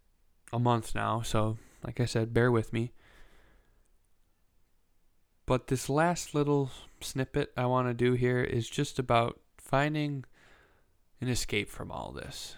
a 0.52 0.58
month 0.58 0.94
now, 0.94 1.22
so 1.22 1.58
like 1.84 2.00
I 2.00 2.04
said, 2.04 2.34
bear 2.34 2.50
with 2.50 2.72
me. 2.72 2.92
But 5.46 5.66
this 5.66 5.88
last 5.88 6.34
little 6.34 6.70
snippet 7.00 7.52
I 7.56 7.66
want 7.66 7.88
to 7.88 7.94
do 7.94 8.12
here 8.12 8.40
is 8.40 8.68
just 8.68 8.98
about 8.98 9.40
finding 9.58 10.24
an 11.20 11.28
escape 11.28 11.68
from 11.68 11.90
all 11.90 12.12
this. 12.12 12.56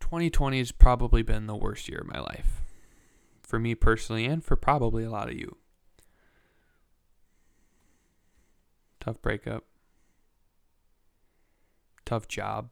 2020 0.00 0.58
has 0.58 0.72
probably 0.72 1.22
been 1.22 1.46
the 1.46 1.56
worst 1.56 1.88
year 1.88 2.00
of 2.00 2.06
my 2.06 2.20
life 2.20 2.60
for 3.42 3.58
me 3.58 3.74
personally 3.74 4.26
and 4.26 4.44
for 4.44 4.56
probably 4.56 5.04
a 5.04 5.10
lot 5.10 5.28
of 5.28 5.34
you. 5.34 5.56
Tough 9.00 9.20
breakup. 9.22 9.64
Tough 12.04 12.28
job. 12.28 12.70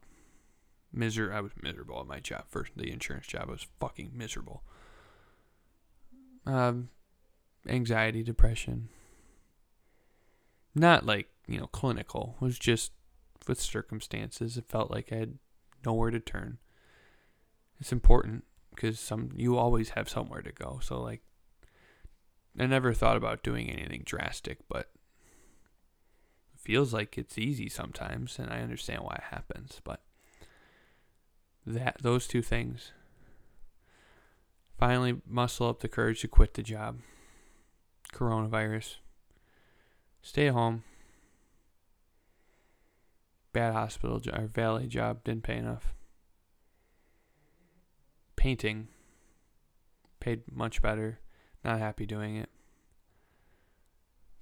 Miser 0.93 1.33
I 1.33 1.41
was 1.41 1.51
miserable 1.61 1.99
at 1.99 2.07
my 2.07 2.19
job 2.19 2.45
first 2.49 2.73
the 2.75 2.91
insurance 2.91 3.27
job 3.27 3.45
I 3.47 3.51
was 3.51 3.67
fucking 3.79 4.11
miserable. 4.13 4.63
Um 6.45 6.89
anxiety, 7.67 8.23
depression. 8.23 8.89
Not 10.73 11.05
like, 11.05 11.29
you 11.47 11.59
know, 11.59 11.67
clinical. 11.67 12.37
It 12.41 12.43
was 12.43 12.59
just 12.59 12.91
with 13.47 13.59
circumstances. 13.59 14.57
It 14.57 14.69
felt 14.69 14.91
like 14.91 15.11
I 15.11 15.15
had 15.15 15.39
nowhere 15.85 16.11
to 16.11 16.19
turn. 16.19 16.57
It's 17.79 17.91
important 17.91 18.45
because 18.75 18.99
some 18.99 19.31
you 19.35 19.57
always 19.57 19.89
have 19.91 20.09
somewhere 20.09 20.41
to 20.41 20.51
go. 20.51 20.79
So 20.81 21.01
like 21.01 21.21
I 22.59 22.65
never 22.65 22.93
thought 22.93 23.17
about 23.17 23.43
doing 23.43 23.69
anything 23.69 24.03
drastic, 24.05 24.59
but 24.69 24.91
it 26.53 26.59
feels 26.59 26.93
like 26.93 27.17
it's 27.17 27.37
easy 27.37 27.69
sometimes 27.69 28.37
and 28.37 28.51
I 28.51 28.61
understand 28.61 29.03
why 29.03 29.15
it 29.15 29.33
happens, 29.33 29.81
but 29.83 30.01
that 31.65 31.97
those 32.01 32.27
two 32.27 32.41
things 32.41 32.91
finally 34.77 35.21
muscle 35.27 35.69
up 35.69 35.79
the 35.79 35.87
courage 35.87 36.21
to 36.21 36.27
quit 36.27 36.55
the 36.55 36.63
job. 36.63 36.99
Coronavirus. 38.13 38.95
Stay 40.21 40.47
home. 40.47 40.83
Bad 43.53 43.73
hospital 43.73 44.21
or 44.33 44.47
valet 44.47 44.87
job 44.87 45.23
didn't 45.23 45.43
pay 45.43 45.57
enough. 45.57 45.93
Painting 48.35 48.87
paid 50.19 50.43
much 50.51 50.81
better. 50.81 51.19
Not 51.63 51.79
happy 51.79 52.05
doing 52.05 52.37
it. 52.37 52.49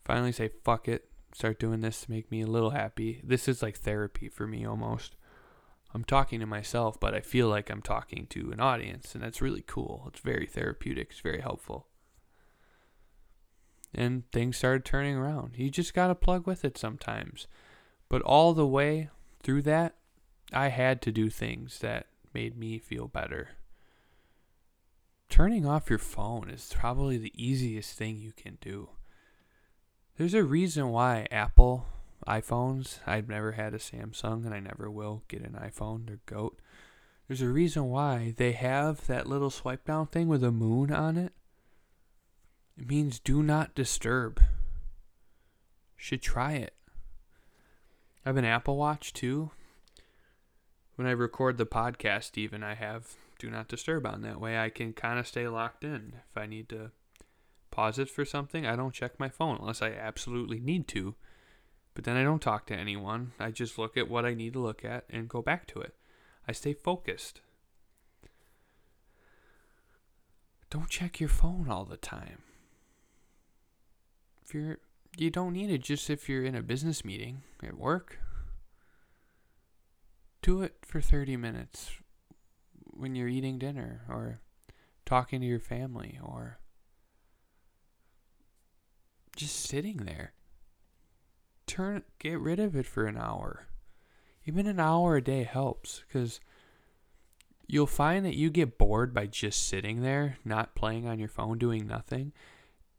Finally 0.05 0.31
say 0.31 0.51
fuck 0.63 0.87
it. 0.87 1.05
Start 1.33 1.59
doing 1.59 1.81
this 1.81 2.01
to 2.01 2.11
make 2.11 2.31
me 2.31 2.41
a 2.41 2.47
little 2.47 2.71
happy. 2.71 3.21
This 3.23 3.47
is 3.47 3.61
like 3.61 3.77
therapy 3.77 4.27
for 4.29 4.47
me 4.47 4.65
almost. 4.65 5.15
I'm 5.93 6.03
talking 6.03 6.39
to 6.39 6.45
myself, 6.45 6.99
but 6.99 7.15
I 7.15 7.21
feel 7.21 7.47
like 7.47 7.69
I'm 7.69 7.81
talking 7.81 8.27
to 8.27 8.51
an 8.51 8.59
audience, 8.59 9.15
and 9.15 9.23
that's 9.23 9.41
really 9.41 9.63
cool. 9.65 10.05
It's 10.07 10.19
very 10.19 10.45
therapeutic, 10.45 11.09
it's 11.11 11.19
very 11.19 11.41
helpful. 11.41 11.87
And 13.93 14.29
things 14.31 14.57
started 14.57 14.85
turning 14.85 15.15
around. 15.15 15.53
You 15.55 15.71
just 15.71 15.95
got 15.95 16.07
to 16.07 16.15
plug 16.15 16.45
with 16.45 16.63
it 16.63 16.77
sometimes. 16.77 17.47
But 18.09 18.21
all 18.23 18.53
the 18.53 18.67
way 18.67 19.09
through 19.41 19.61
that, 19.63 19.95
I 20.51 20.69
had 20.69 21.01
to 21.03 21.11
do 21.11 21.29
things 21.29 21.79
that 21.79 22.07
made 22.33 22.57
me 22.57 22.79
feel 22.79 23.07
better. 23.07 23.49
Turning 25.29 25.65
off 25.65 25.89
your 25.89 25.99
phone 25.99 26.49
is 26.49 26.73
probably 26.75 27.17
the 27.17 27.33
easiest 27.35 27.95
thing 27.95 28.17
you 28.17 28.31
can 28.31 28.57
do. 28.59 28.89
There's 30.17 30.33
a 30.33 30.43
reason 30.43 30.89
why 30.89 31.27
Apple 31.31 31.85
iPhones. 32.27 32.99
I've 33.05 33.29
never 33.29 33.53
had 33.53 33.73
a 33.73 33.77
Samsung 33.77 34.45
and 34.45 34.53
I 34.53 34.59
never 34.59 34.89
will 34.89 35.23
get 35.27 35.41
an 35.41 35.57
iPhone. 35.61 36.07
They're 36.07 36.19
goat. 36.25 36.59
There's 37.27 37.41
a 37.41 37.49
reason 37.49 37.85
why 37.85 38.33
they 38.37 38.53
have 38.53 39.05
that 39.07 39.27
little 39.27 39.49
swipe 39.49 39.85
down 39.85 40.07
thing 40.07 40.27
with 40.27 40.43
a 40.43 40.51
moon 40.51 40.91
on 40.91 41.17
it. 41.17 41.33
It 42.77 42.87
means 42.87 43.19
do 43.19 43.43
not 43.43 43.75
disturb. 43.75 44.41
Should 45.95 46.21
try 46.21 46.53
it. 46.53 46.73
I 48.25 48.29
have 48.29 48.37
an 48.37 48.45
Apple 48.45 48.77
Watch 48.77 49.13
too. 49.13 49.51
When 50.95 51.07
I 51.07 51.11
record 51.11 51.57
the 51.57 51.65
podcast, 51.65 52.37
even 52.37 52.63
I 52.63 52.75
have 52.75 53.15
do 53.39 53.49
not 53.49 53.69
disturb 53.69 54.05
on 54.05 54.21
that 54.21 54.39
way. 54.39 54.59
I 54.59 54.69
can 54.69 54.91
kind 54.91 55.17
of 55.17 55.25
stay 55.25 55.47
locked 55.47 55.83
in. 55.83 56.15
If 56.29 56.37
I 56.37 56.45
need 56.45 56.67
to 56.69 56.91
pause 57.71 57.97
it 57.97 58.09
for 58.09 58.25
something, 58.25 58.65
I 58.65 58.75
don't 58.75 58.93
check 58.93 59.17
my 59.17 59.29
phone 59.29 59.57
unless 59.59 59.81
I 59.81 59.91
absolutely 59.91 60.59
need 60.59 60.87
to. 60.89 61.15
But 61.95 62.03
then 62.03 62.17
I 62.17 62.23
don't 62.23 62.41
talk 62.41 62.65
to 62.67 62.75
anyone. 62.75 63.31
I 63.39 63.51
just 63.51 63.79
look 63.79 63.95
at 63.95 64.09
what 64.09 64.25
I 64.25 64.33
need 64.33 64.53
to 64.53 64.59
look 64.59 64.83
at 64.83 65.05
and 65.09 65.29
go 65.29 65.41
back 65.41 65.67
to 65.67 65.79
it. 65.79 65.95
I 66.47 66.51
stay 66.51 66.73
focused. 66.73 67.41
Don't 70.69 70.89
check 70.89 71.19
your 71.19 71.29
phone 71.29 71.67
all 71.69 71.85
the 71.85 71.97
time. 71.97 72.43
If 74.43 74.53
you're 74.53 74.79
you 75.19 75.29
don't 75.29 75.53
need 75.53 75.69
it 75.69 75.83
just 75.83 76.09
if 76.09 76.29
you're 76.29 76.43
in 76.43 76.55
a 76.55 76.61
business 76.61 77.03
meeting 77.03 77.43
at 77.63 77.77
work. 77.77 78.19
Do 80.41 80.61
it 80.61 80.75
for 80.81 81.01
30 81.01 81.37
minutes 81.37 81.91
when 82.85 83.15
you're 83.15 83.27
eating 83.27 83.59
dinner 83.59 84.01
or 84.09 84.39
talking 85.05 85.41
to 85.41 85.47
your 85.47 85.59
family 85.59 86.19
or 86.23 86.59
just 89.35 89.55
sitting 89.55 89.97
there 89.97 90.33
turn 91.69 92.03
get 92.17 92.39
rid 92.39 92.59
of 92.59 92.75
it 92.75 92.85
for 92.85 93.05
an 93.05 93.15
hour. 93.15 93.67
Even 94.45 94.65
an 94.67 94.79
hour 94.79 95.17
a 95.17 95.23
day 95.23 95.43
helps 95.43 96.03
cuz 96.11 96.39
you'll 97.67 97.85
find 97.85 98.25
that 98.25 98.35
you 98.35 98.49
get 98.49 98.79
bored 98.79 99.13
by 99.13 99.27
just 99.27 99.67
sitting 99.67 100.01
there, 100.01 100.37
not 100.43 100.75
playing 100.75 101.07
on 101.07 101.19
your 101.19 101.27
phone, 101.27 101.59
doing 101.59 101.85
nothing. 101.85 102.33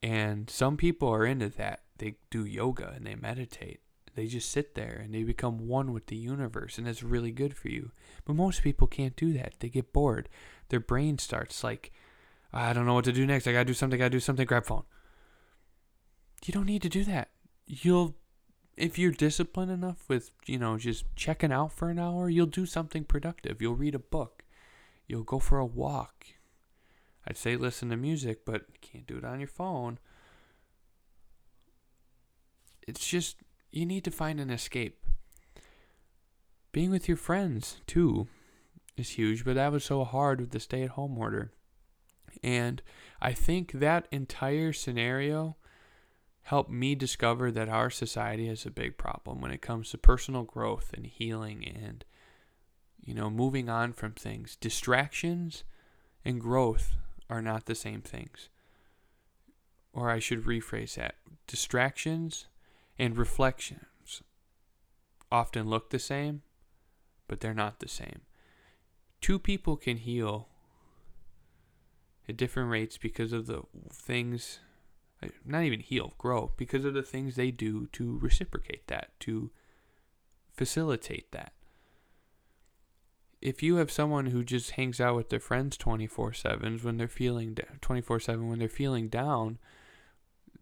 And 0.02 0.48
some 0.48 0.76
people 0.76 1.08
are 1.08 1.26
into 1.26 1.48
that. 1.48 1.82
They 2.00 2.16
do 2.30 2.46
yoga 2.46 2.92
and 2.96 3.06
they 3.06 3.14
meditate. 3.14 3.80
They 4.14 4.26
just 4.26 4.50
sit 4.50 4.74
there 4.74 5.00
and 5.04 5.14
they 5.14 5.22
become 5.22 5.68
one 5.68 5.92
with 5.92 6.06
the 6.06 6.16
universe, 6.16 6.78
and 6.78 6.88
it's 6.88 7.02
really 7.02 7.30
good 7.30 7.56
for 7.56 7.68
you. 7.68 7.92
But 8.24 8.36
most 8.36 8.62
people 8.62 8.86
can't 8.86 9.14
do 9.14 9.32
that. 9.34 9.54
They 9.60 9.68
get 9.68 9.92
bored. 9.92 10.28
Their 10.70 10.80
brain 10.80 11.18
starts 11.18 11.62
like, 11.62 11.92
I 12.52 12.72
don't 12.72 12.86
know 12.86 12.94
what 12.94 13.04
to 13.04 13.12
do 13.12 13.26
next. 13.26 13.46
I 13.46 13.52
gotta 13.52 13.66
do 13.66 13.74
something. 13.74 14.00
I 14.00 14.04
gotta 14.04 14.10
do 14.10 14.18
something. 14.18 14.46
Grab 14.46 14.64
phone. 14.64 14.84
You 16.44 16.52
don't 16.52 16.66
need 16.66 16.82
to 16.82 16.88
do 16.88 17.04
that. 17.04 17.28
You'll 17.66 18.16
if 18.76 18.98
you're 18.98 19.12
disciplined 19.12 19.70
enough 19.70 20.08
with, 20.08 20.30
you 20.46 20.58
know, 20.58 20.78
just 20.78 21.04
checking 21.14 21.52
out 21.52 21.72
for 21.72 21.90
an 21.90 21.98
hour, 21.98 22.30
you'll 22.30 22.46
do 22.46 22.64
something 22.64 23.04
productive. 23.04 23.60
You'll 23.60 23.76
read 23.76 23.94
a 23.94 23.98
book. 23.98 24.44
You'll 25.06 25.22
go 25.22 25.38
for 25.38 25.58
a 25.58 25.66
walk. 25.66 26.24
I'd 27.26 27.36
say 27.36 27.56
listen 27.56 27.90
to 27.90 27.96
music, 27.96 28.46
but 28.46 28.62
you 28.72 28.78
can't 28.80 29.06
do 29.06 29.18
it 29.18 29.24
on 29.24 29.38
your 29.38 29.48
phone. 29.48 29.98
It's 32.90 33.06
just, 33.06 33.36
you 33.70 33.86
need 33.86 34.04
to 34.04 34.10
find 34.10 34.40
an 34.40 34.50
escape. 34.50 34.98
Being 36.72 36.90
with 36.90 37.06
your 37.06 37.16
friends, 37.16 37.80
too, 37.86 38.26
is 38.96 39.10
huge, 39.10 39.44
but 39.44 39.54
that 39.54 39.70
was 39.70 39.84
so 39.84 40.04
hard 40.04 40.40
with 40.40 40.50
the 40.50 40.58
stay 40.58 40.82
at 40.82 40.90
home 40.90 41.16
order. 41.16 41.52
And 42.42 42.82
I 43.22 43.32
think 43.32 43.72
that 43.72 44.08
entire 44.10 44.72
scenario 44.72 45.56
helped 46.42 46.70
me 46.70 46.96
discover 46.96 47.52
that 47.52 47.68
our 47.68 47.90
society 47.90 48.48
has 48.48 48.66
a 48.66 48.72
big 48.72 48.98
problem 48.98 49.40
when 49.40 49.52
it 49.52 49.62
comes 49.62 49.90
to 49.90 49.98
personal 49.98 50.42
growth 50.42 50.92
and 50.92 51.06
healing 51.06 51.64
and 51.64 52.04
you 53.04 53.14
know 53.14 53.30
moving 53.30 53.68
on 53.68 53.92
from 53.92 54.12
things 54.12 54.56
distractions 54.56 55.64
and 56.24 56.40
growth 56.40 56.94
are 57.28 57.42
not 57.42 57.66
the 57.66 57.74
same 57.74 58.00
things 58.00 58.48
or 59.92 60.10
I 60.10 60.18
should 60.18 60.44
rephrase 60.44 60.94
that 60.94 61.14
distractions 61.46 62.46
and 63.00 63.16
reflections 63.16 64.22
often 65.32 65.68
look 65.68 65.90
the 65.90 65.98
same 65.98 66.42
but 67.26 67.40
they're 67.40 67.54
not 67.54 67.80
the 67.80 67.88
same 67.88 68.20
two 69.20 69.38
people 69.38 69.76
can 69.76 69.96
heal 69.96 70.48
at 72.28 72.36
different 72.36 72.70
rates 72.70 72.96
because 72.96 73.32
of 73.32 73.46
the 73.46 73.62
things 73.92 74.60
not 75.44 75.64
even 75.64 75.80
heal, 75.80 76.14
grow 76.18 76.52
because 76.56 76.84
of 76.84 76.94
the 76.94 77.02
things 77.02 77.34
they 77.34 77.50
do 77.50 77.86
to 77.92 78.18
reciprocate 78.18 78.86
that, 78.86 79.10
to 79.20 79.50
facilitate 80.52 81.30
that. 81.32 81.52
If 83.40 83.62
you 83.62 83.76
have 83.76 83.90
someone 83.90 84.26
who 84.26 84.44
just 84.44 84.72
hangs 84.72 85.00
out 85.00 85.16
with 85.16 85.30
their 85.30 85.40
friends 85.40 85.76
24/7 85.76 86.82
when 86.82 86.96
they're 86.96 87.08
feeling 87.08 87.54
24/7 87.80 88.48
when 88.48 88.58
they're 88.58 88.68
feeling 88.68 89.08
down, 89.08 89.58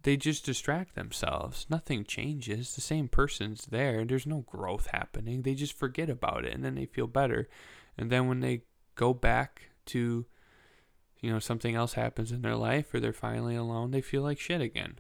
they 0.03 0.17
just 0.17 0.45
distract 0.45 0.95
themselves. 0.95 1.67
Nothing 1.69 2.05
changes. 2.05 2.75
The 2.75 2.81
same 2.81 3.09
person's 3.09 3.67
there. 3.67 4.05
There's 4.05 4.27
no 4.27 4.45
growth 4.47 4.89
happening. 4.93 5.43
They 5.43 5.55
just 5.55 5.73
forget 5.73 6.09
about 6.09 6.45
it 6.45 6.55
and 6.55 6.65
then 6.65 6.75
they 6.75 6.87
feel 6.87 7.07
better. 7.07 7.49
And 7.97 8.11
then 8.11 8.29
when 8.29 8.41
they 8.41 8.63
go 8.95 9.13
back 9.13 9.71
to 9.87 10.27
you 11.21 11.33
know, 11.33 11.39
something 11.39 11.75
else 11.75 11.95
happens 11.95 12.31
in 12.31 12.43
their 12.43 12.57
life 12.57 12.93
or 12.95 13.01
they're 13.01 13.13
finally 13.13 13.57
alone, 13.57 13.91
they 13.91 14.01
feel 14.01 14.23
like 14.23 14.39
shit 14.39 14.61
again. 14.61 14.99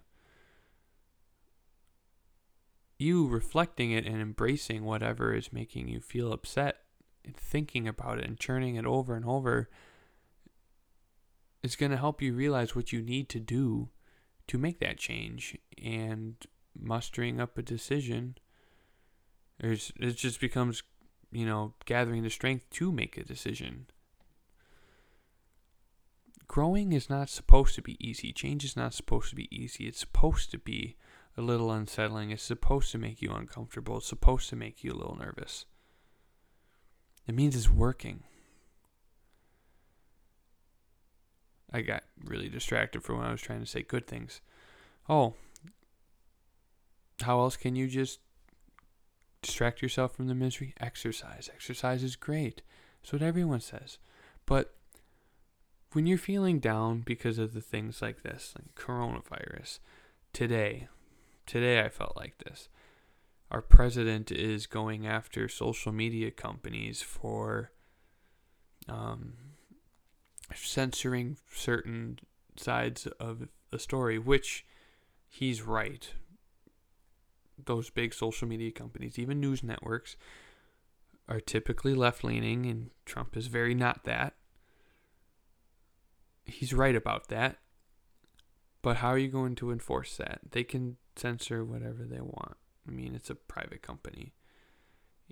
You 2.99 3.29
reflecting 3.29 3.93
it 3.93 4.05
and 4.05 4.21
embracing 4.21 4.85
whatever 4.85 5.33
is 5.33 5.53
making 5.53 5.89
you 5.89 6.01
feel 6.01 6.33
upset 6.33 6.79
and 7.25 7.37
thinking 7.37 7.87
about 7.87 8.19
it 8.19 8.25
and 8.25 8.39
churning 8.39 8.75
it 8.75 8.85
over 8.85 9.15
and 9.15 9.25
over 9.25 9.71
is 11.63 11.77
going 11.77 11.93
to 11.93 11.97
help 11.97 12.21
you 12.21 12.35
realize 12.35 12.75
what 12.75 12.93
you 12.93 13.01
need 13.01 13.29
to 13.29 13.39
do 13.39 13.91
to 14.49 14.59
make 14.59 14.81
that 14.81 14.99
change 14.99 15.57
and 15.83 16.37
mustering 16.79 17.41
up 17.41 17.57
a 17.57 17.63
decision. 17.63 18.37
There's, 19.61 19.93
it 19.99 20.17
just 20.17 20.41
becomes, 20.41 20.83
you 21.31 21.47
know, 21.47 21.75
gathering 21.85 22.23
the 22.23 22.31
strength 22.31 22.69
to 22.71 22.93
make 22.93 23.17
a 23.17 23.25
decision 23.25 23.87
growing 26.49 26.93
is 26.93 27.09
not 27.09 27.29
supposed 27.29 27.75
to 27.77 27.83
be 27.83 27.97
easy. 28.05 28.33
Change 28.33 28.65
is 28.65 28.77
not 28.77 28.95
supposed 28.95 29.29
to 29.31 29.37
be 29.37 29.55
easy. 29.55 29.87
It's 29.87 30.01
supposed 30.01 30.51
to 30.51 30.59
be 30.59 30.97
a 31.37 31.43
little 31.43 31.71
unsettling. 31.71 32.31
It's 32.31 32.43
supposed 32.43 32.91
to 32.93 32.99
make 32.99 33.23
you 33.23 33.31
uncomfortable. 33.31 33.99
It's 33.99 34.09
supposed 34.09 34.49
to 34.49 34.57
make 34.57 34.83
you 34.83 34.93
a 34.93 34.97
little 34.97 35.17
nervous. 35.17 35.67
It 37.29 37.35
means 37.35 37.55
it's 37.55 37.71
working. 37.71 38.25
I 41.73 41.83
got 41.83 42.05
really 42.25 42.49
distracted 42.49 43.03
for 43.03 43.15
when 43.15 43.27
I 43.27 43.33
was 43.33 43.43
trying 43.43 43.61
to 43.61 43.67
say 43.67 43.83
good 43.83 44.07
things. 44.07 44.41
Oh, 45.09 45.35
how 47.23 47.41
else 47.41 47.57
can 47.57 47.77
you 47.77 47.89
just 47.89 48.21
distract 49.43 49.83
yourself 49.83 50.15
from 50.15 50.29
the 50.29 50.35
misery? 50.35 50.75
Exercise. 50.81 51.51
Exercise 51.53 52.03
is 52.03 52.17
great. 52.17 52.63
That's 53.01 53.13
what 53.13 53.23
everyone 53.23 53.61
says. 53.61 53.99
But 54.47 54.75
when 55.93 56.07
you're 56.07 56.19
feeling 56.19 56.59
down 56.59 57.01
because 57.01 57.39
of 57.39 57.55
the 57.55 57.61
things 57.61 58.01
like 58.03 58.23
this, 58.23 58.55
like 58.57 58.75
coronavirus, 58.75 59.79
today, 60.33 60.89
today 61.47 61.81
I 61.81 61.89
felt 61.89 62.17
like 62.17 62.39
this. 62.39 62.69
Our 63.51 63.63
president 63.63 64.31
is 64.31 64.67
going 64.67 65.07
after 65.07 65.49
social 65.49 65.93
media 65.93 66.31
companies 66.31 67.01
for 67.01 67.73
um, 68.89 69.35
censoring 70.55 71.37
certain 71.53 72.19
sides 72.57 73.07
of 73.19 73.49
a 73.73 73.79
story, 73.79 74.19
which 74.19 74.65
he's 75.29 75.63
right. 75.63 76.11
Those 77.63 77.91
big 77.91 78.15
social 78.15 78.49
media 78.49 78.71
companies, 78.71 79.19
even 79.19 79.41
news 79.41 79.63
networks, 79.63 80.17
are 81.29 81.41
typically 81.41 81.95
left 81.95 82.25
leaning, 82.25 82.67
and 82.67 82.91
Trump 83.05 83.37
is 83.37 83.49
very 83.49 83.75
not 83.75 84.05
that. 84.05 84.35
He's 86.45 86.73
right 86.73 86.97
about 86.97 87.29
that. 87.29 87.59
But 88.81 88.99
how 88.99 89.09
are 89.09 89.19
you 89.19 89.29
going 89.29 89.55
to 89.57 89.71
enforce 89.71 90.17
that? 90.17 90.41
They 90.53 90.65
can 90.65 90.97
censor 91.17 91.65
whatever 91.65 92.05
they 92.05 92.21
want. 92.21 92.57
I 92.87 92.91
mean, 92.91 93.15
it's 93.15 93.29
a 93.29 93.35
private 93.35 93.83
company. 93.83 94.33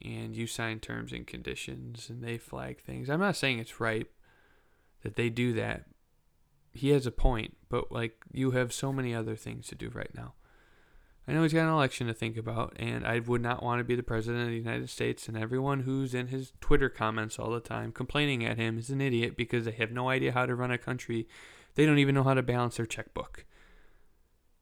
And 0.05 0.37
you 0.37 0.47
sign 0.47 0.81
terms 0.81 1.13
and 1.13 1.27
conditions 1.27 2.11
and 2.11 2.23
they 2.23 2.37
flag 2.37 2.83
things. 2.83 3.09
I'm 3.09 3.21
not 3.21 3.37
saying 3.37 3.61
it's 3.61 3.81
right 3.81 4.09
that 5.07 5.15
they 5.15 5.31
do 5.31 5.53
that. 5.53 5.85
He 6.73 6.91
has 6.91 7.07
a 7.07 7.13
point, 7.13 7.57
but 7.69 7.93
like 7.93 8.17
you 8.33 8.51
have 8.51 8.73
so 8.73 8.93
many 8.93 9.15
other 9.15 9.37
things 9.37 9.69
to 9.69 9.77
do 9.77 9.89
right 9.89 10.11
now. 10.15 10.35
I 11.29 11.33
know 11.33 11.45
he's 11.45 11.53
got 11.53 11.63
an 11.69 11.73
election 11.75 12.09
to 12.09 12.15
think 12.15 12.37
about, 12.37 12.75
and 12.77 13.07
I 13.07 13.21
would 13.21 13.41
not 13.41 13.63
want 13.63 13.79
to 13.79 13.85
be 13.85 13.95
the 13.95 14.03
president 14.03 14.45
of 14.45 14.51
the 14.51 14.57
United 14.57 14.91
States. 14.91 15.29
And 15.29 15.37
everyone 15.37 15.81
who's 15.81 16.13
in 16.13 16.27
his 16.29 16.53
Twitter 16.61 16.89
comments 16.89 17.39
all 17.39 17.51
the 17.51 17.61
time 17.61 17.93
complaining 17.93 18.45
at 18.45 18.59
him 18.59 18.79
is 18.79 18.91
an 18.91 19.01
idiot 19.01 19.37
because 19.37 19.65
they 19.65 19.73
have 19.73 19.93
no 19.93 20.09
idea 20.09 20.33
how 20.33 20.45
to 20.45 20.55
run 20.57 20.73
a 20.73 20.79
country. 20.79 21.29
They 21.77 21.87
don't 21.87 21.99
even 21.99 22.15
know 22.15 22.25
how 22.25 22.35
to 22.35 22.43
balance 22.43 22.79
their 22.79 22.87
checkbook. 22.87 23.45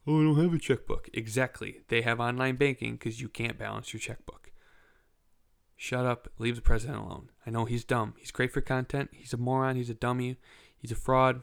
Oh, 0.07 0.21
I 0.21 0.25
don't 0.25 0.43
have 0.43 0.53
a 0.53 0.59
checkbook. 0.59 1.09
Exactly. 1.15 1.81
They 1.89 2.03
have 2.03 2.21
online 2.21 2.57
banking 2.57 2.97
because 2.97 3.21
you 3.21 3.31
can't 3.31 3.59
balance 3.59 3.95
your 3.95 4.01
checkbook. 4.01 4.44
Shut 5.85 6.07
up. 6.07 6.31
Leave 6.39 6.57
the 6.57 6.63
president 6.63 7.01
alone. 7.01 7.29
I 7.47 7.51
know 7.51 7.67
he's 7.67 7.85
dumb. 7.85 8.15
He's 8.17 8.31
great 8.31 8.51
for 8.51 8.63
content. 8.63 9.11
He's 9.13 9.35
a 9.35 9.37
moron. 9.37 9.77
He's 9.77 9.91
a 9.91 9.95
dummy. 9.95 10.39
He's 10.79 10.91
a 10.91 10.95
fraud. 10.95 11.43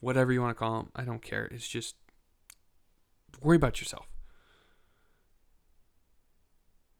Whatever 0.00 0.32
you 0.32 0.40
want 0.40 0.50
to 0.50 0.58
call 0.58 0.80
him. 0.80 0.88
I 0.96 1.04
don't 1.04 1.22
care. 1.22 1.44
It's 1.52 1.68
just 1.68 1.94
worry 3.40 3.54
about 3.54 3.80
yourself. 3.80 4.08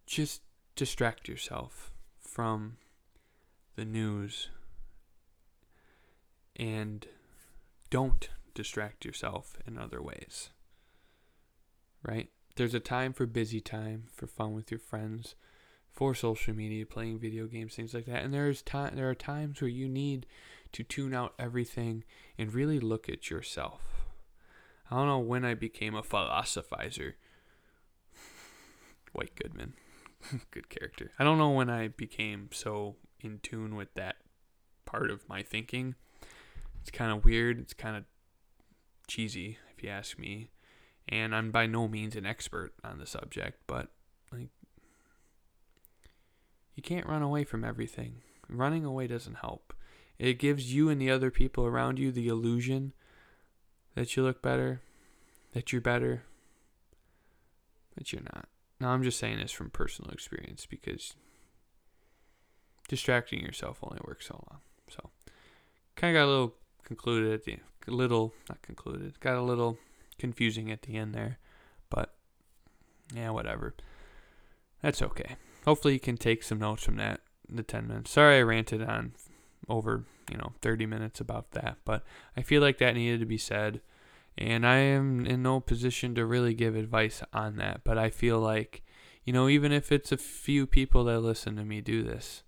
Just 0.06 0.42
distract 0.76 1.26
yourself 1.26 1.90
from 2.20 2.76
the 3.74 3.84
news 3.84 4.48
and 6.54 7.04
don't 7.90 8.28
distract 8.54 9.04
yourself 9.04 9.56
in 9.66 9.76
other 9.76 10.00
ways. 10.00 10.50
Right? 12.00 12.30
There's 12.54 12.74
a 12.74 12.80
time 12.80 13.12
for 13.12 13.26
busy 13.26 13.60
time, 13.60 14.04
for 14.12 14.28
fun 14.28 14.54
with 14.54 14.70
your 14.70 14.78
friends, 14.78 15.34
for 15.92 16.14
social 16.14 16.54
media, 16.54 16.86
playing 16.86 17.18
video 17.18 17.46
games, 17.46 17.74
things 17.74 17.94
like 17.94 18.06
that. 18.06 18.24
And 18.24 18.32
there's 18.32 18.62
time 18.62 18.96
there 18.96 19.10
are 19.10 19.14
times 19.14 19.60
where 19.60 19.68
you 19.68 19.88
need 19.88 20.26
to 20.72 20.82
tune 20.82 21.12
out 21.12 21.34
everything 21.38 22.02
and 22.38 22.54
really 22.54 22.80
look 22.80 23.08
at 23.08 23.30
yourself. 23.30 23.82
I 24.90 24.96
don't 24.96 25.06
know 25.06 25.18
when 25.18 25.44
I 25.44 25.54
became 25.54 25.94
a 25.94 26.02
philosophizer. 26.02 27.14
White 29.12 29.34
Goodman. 29.36 29.74
Good 30.50 30.70
character. 30.70 31.12
I 31.18 31.24
don't 31.24 31.38
know 31.38 31.50
when 31.50 31.68
I 31.68 31.88
became 31.88 32.48
so 32.52 32.96
in 33.20 33.40
tune 33.42 33.76
with 33.76 33.92
that 33.94 34.16
part 34.84 35.10
of 35.10 35.28
my 35.28 35.42
thinking. 35.42 35.94
It's 36.80 36.90
kind 36.90 37.12
of 37.12 37.24
weird. 37.24 37.60
It's 37.60 37.74
kind 37.74 37.96
of 37.96 38.04
cheesy, 39.06 39.58
if 39.76 39.82
you 39.82 39.90
ask 39.90 40.18
me. 40.18 40.50
And 41.08 41.34
I'm 41.34 41.50
by 41.50 41.66
no 41.66 41.86
means 41.88 42.16
an 42.16 42.24
expert 42.24 42.72
on 42.82 42.98
the 42.98 43.06
subject, 43.06 43.60
but 43.66 43.88
like 44.32 44.50
you 46.74 46.82
can't 46.82 47.06
run 47.06 47.22
away 47.22 47.44
from 47.44 47.64
everything. 47.64 48.16
Running 48.48 48.84
away 48.84 49.06
doesn't 49.06 49.36
help. 49.36 49.72
It 50.18 50.38
gives 50.38 50.72
you 50.72 50.88
and 50.88 51.00
the 51.00 51.10
other 51.10 51.30
people 51.30 51.64
around 51.66 51.98
you 51.98 52.12
the 52.12 52.28
illusion 52.28 52.92
that 53.94 54.16
you 54.16 54.22
look 54.22 54.42
better, 54.42 54.80
that 55.52 55.72
you're 55.72 55.80
better, 55.80 56.24
but 57.96 58.12
you're 58.12 58.22
not. 58.22 58.48
Now, 58.80 58.90
I'm 58.90 59.02
just 59.02 59.18
saying 59.18 59.38
this 59.38 59.52
from 59.52 59.70
personal 59.70 60.10
experience 60.10 60.66
because 60.66 61.14
distracting 62.88 63.40
yourself 63.40 63.78
only 63.82 64.00
works 64.06 64.26
so 64.26 64.44
long. 64.50 64.60
So, 64.88 65.10
kind 65.96 66.16
of 66.16 66.20
got 66.20 66.26
a 66.26 66.32
little 66.32 66.54
concluded 66.84 67.32
at 67.32 67.44
the 67.44 67.58
a 67.88 67.90
little 67.90 68.32
not 68.48 68.62
concluded, 68.62 69.18
got 69.20 69.36
a 69.36 69.42
little 69.42 69.78
confusing 70.18 70.70
at 70.70 70.82
the 70.82 70.96
end 70.96 71.14
there, 71.14 71.38
but 71.90 72.14
yeah, 73.14 73.30
whatever. 73.30 73.74
That's 74.82 75.02
okay. 75.02 75.36
Hopefully, 75.64 75.94
you 75.94 76.00
can 76.00 76.16
take 76.16 76.42
some 76.42 76.58
notes 76.58 76.84
from 76.84 76.96
that. 76.96 77.20
The 77.48 77.62
10 77.62 77.86
minutes. 77.86 78.10
Sorry, 78.10 78.38
I 78.38 78.42
ranted 78.42 78.82
on 78.82 79.12
over 79.68 80.04
you 80.30 80.36
know 80.36 80.52
30 80.62 80.86
minutes 80.86 81.20
about 81.20 81.50
that, 81.52 81.76
but 81.84 82.02
I 82.36 82.42
feel 82.42 82.62
like 82.62 82.78
that 82.78 82.94
needed 82.94 83.20
to 83.20 83.26
be 83.26 83.38
said. 83.38 83.80
And 84.38 84.66
I 84.66 84.76
am 84.76 85.26
in 85.26 85.42
no 85.42 85.60
position 85.60 86.14
to 86.14 86.24
really 86.24 86.54
give 86.54 86.74
advice 86.74 87.22
on 87.34 87.56
that, 87.56 87.82
but 87.84 87.98
I 87.98 88.08
feel 88.08 88.40
like, 88.40 88.82
you 89.24 89.32
know, 89.32 89.46
even 89.46 89.72
if 89.72 89.92
it's 89.92 90.10
a 90.10 90.16
few 90.16 90.66
people 90.66 91.04
that 91.04 91.20
listen 91.20 91.56
to 91.56 91.64
me 91.64 91.82
do 91.82 92.02
this, 92.02 92.42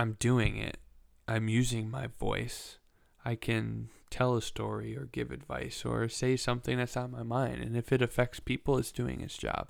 I'm 0.00 0.16
doing 0.18 0.56
it. 0.56 0.78
I'm 1.26 1.48
using 1.48 1.90
my 1.90 2.06
voice. 2.06 2.78
I 3.22 3.34
can 3.34 3.90
tell 4.08 4.34
a 4.34 4.40
story 4.40 4.96
or 4.96 5.10
give 5.12 5.30
advice 5.30 5.84
or 5.84 6.08
say 6.08 6.34
something 6.34 6.78
that's 6.78 6.96
on 6.96 7.10
my 7.10 7.22
mind. 7.22 7.60
And 7.60 7.76
if 7.76 7.92
it 7.92 8.00
affects 8.00 8.40
people, 8.40 8.78
it's 8.78 8.92
doing 8.92 9.20
its 9.20 9.36
job. 9.36 9.68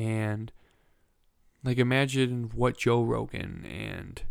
And 0.00 0.50
like 1.62 1.76
imagine 1.76 2.50
what 2.54 2.78
Joe 2.78 3.02
Rogan 3.02 3.66
and 3.66 4.22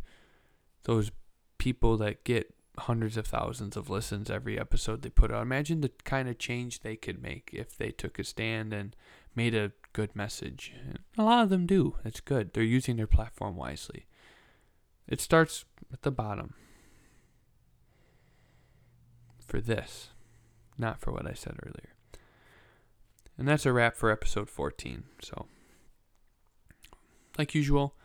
those 0.84 1.11
people 1.59 1.95
that 1.97 2.24
get 2.24 2.55
hundreds 2.80 3.17
of 3.17 3.28
thousands 3.28 3.78
of 3.78 3.88
listens 3.88 4.32
every 4.32 4.59
episode 4.59 5.03
they 5.03 5.09
put 5.09 5.32
out. 5.32 5.43
Imagine 5.43 5.82
the 5.82 5.91
kind 6.05 6.28
of 6.28 6.39
change 6.39 6.80
they 6.80 6.95
could 6.95 7.22
make 7.22 7.51
if 7.53 7.78
they 7.78 7.91
took 7.91 8.17
a 8.17 8.24
stand 8.24 8.74
and 8.74 8.95
made 9.36 9.53
a 9.53 9.72
good 9.93 10.15
message. 10.15 10.74
And 10.88 10.99
a 11.20 11.24
lot 11.24 11.43
of 11.43 11.49
them 11.49 11.67
do. 11.67 11.97
That's 12.03 12.20
good. 12.20 12.53
They're 12.53 12.63
using 12.63 12.95
their 12.95 13.05
platform 13.05 13.55
wisely. 13.55 14.07
It 15.07 15.22
starts 15.22 15.65
at 15.93 16.01
the 16.01 16.11
bottom 16.11 16.55
for 19.45 19.61
this, 19.61 20.09
not 20.80 20.99
for 20.99 21.11
what 21.11 21.28
I 21.28 21.34
said 21.34 21.57
earlier. 21.61 21.93
And 23.38 23.47
that's 23.47 23.67
a 23.67 23.72
wrap 23.74 23.95
for 23.95 24.09
episode 24.09 24.49
14. 24.49 25.03
So, 25.22 25.45
like 27.39 27.55
usual, 27.55 27.95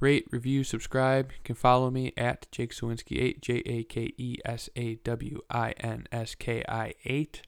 rate, 0.00 0.26
review, 0.30 0.64
subscribe. 0.64 1.30
You 1.30 1.38
can 1.44 1.54
follow 1.54 1.90
me 1.90 2.12
at 2.16 2.50
Jake 2.50 2.74
Sawinski 2.74 3.20
8, 3.22 3.42
J 3.42 3.62
A 3.66 3.84
K 3.84 4.12
E 4.16 4.38
S 4.44 4.68
A 4.74 4.96
W 4.96 5.42
I 5.50 5.72
N 5.78 6.08
S 6.10 6.34
K 6.34 6.64
I 6.68 6.94
8. 7.04 7.42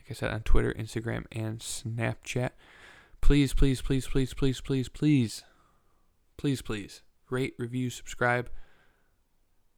Like 0.00 0.10
I 0.10 0.14
said, 0.14 0.32
on 0.32 0.40
Twitter, 0.40 0.74
Instagram, 0.76 1.26
and 1.30 1.60
Snapchat. 1.60 2.50
Please, 3.20 3.54
please, 3.54 3.80
please, 3.80 4.06
please, 4.06 4.34
please, 4.34 4.60
please, 4.60 4.88
please, 4.88 5.44
please, 6.36 6.62
please 6.62 7.02
rate, 7.30 7.54
review, 7.58 7.90
subscribe 7.90 8.50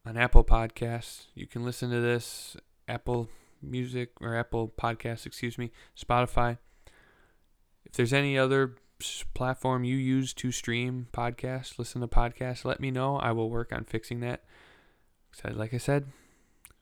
on 0.04 0.16
Apple 0.16 0.44
Podcasts. 0.44 1.26
You 1.34 1.46
can 1.46 1.64
listen 1.64 1.90
to 1.90 2.00
this 2.00 2.56
Apple 2.88 3.28
Music 3.62 4.10
or 4.20 4.36
Apple 4.36 4.68
Podcasts, 4.68 5.26
excuse 5.26 5.58
me, 5.58 5.72
Spotify. 5.96 6.58
If 7.84 7.92
there's 7.92 8.12
any 8.12 8.36
other 8.38 8.76
platform 9.34 9.84
you 9.84 9.96
use 9.96 10.32
to 10.34 10.50
stream 10.50 11.08
podcasts, 11.12 11.78
listen 11.78 12.00
to 12.00 12.08
podcasts, 12.08 12.64
let 12.64 12.80
me 12.80 12.90
know. 12.90 13.16
I 13.16 13.32
will 13.32 13.50
work 13.50 13.72
on 13.72 13.84
fixing 13.84 14.20
that. 14.20 14.42
Like 15.44 15.74
I 15.74 15.78
said, 15.78 16.06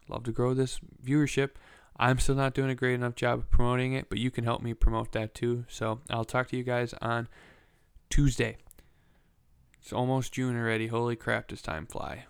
love 0.09 0.23
to 0.25 0.33
grow 0.33 0.55
this 0.55 0.79
viewership. 1.05 1.51
I'm 1.97 2.19
still 2.19 2.35
not 2.35 2.55
doing 2.55 2.71
a 2.71 2.75
great 2.75 2.95
enough 2.95 3.15
job 3.15 3.41
of 3.41 3.51
promoting 3.51 3.93
it, 3.93 4.09
but 4.09 4.19
you 4.19 4.31
can 4.31 4.45
help 4.45 4.63
me 4.63 4.75
promote 4.75 5.13
that 5.13 5.35
too. 5.35 5.65
So 5.69 6.01
I'll 6.11 6.25
talk 6.25 6.49
to 6.49 6.57
you 6.57 6.63
guys 6.63 6.95
on 7.01 7.29
Tuesday. 8.11 8.59
It's 9.81 9.93
almost 9.93 10.33
June 10.33 10.57
already. 10.57 10.87
Holy 10.87 11.17
crap, 11.17 11.49
does 11.49 11.63
time 11.63 11.87
fly? 11.87 12.27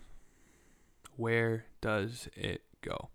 Where 1.15 1.65
does 1.79 2.27
it 2.35 2.63
go? 2.81 3.09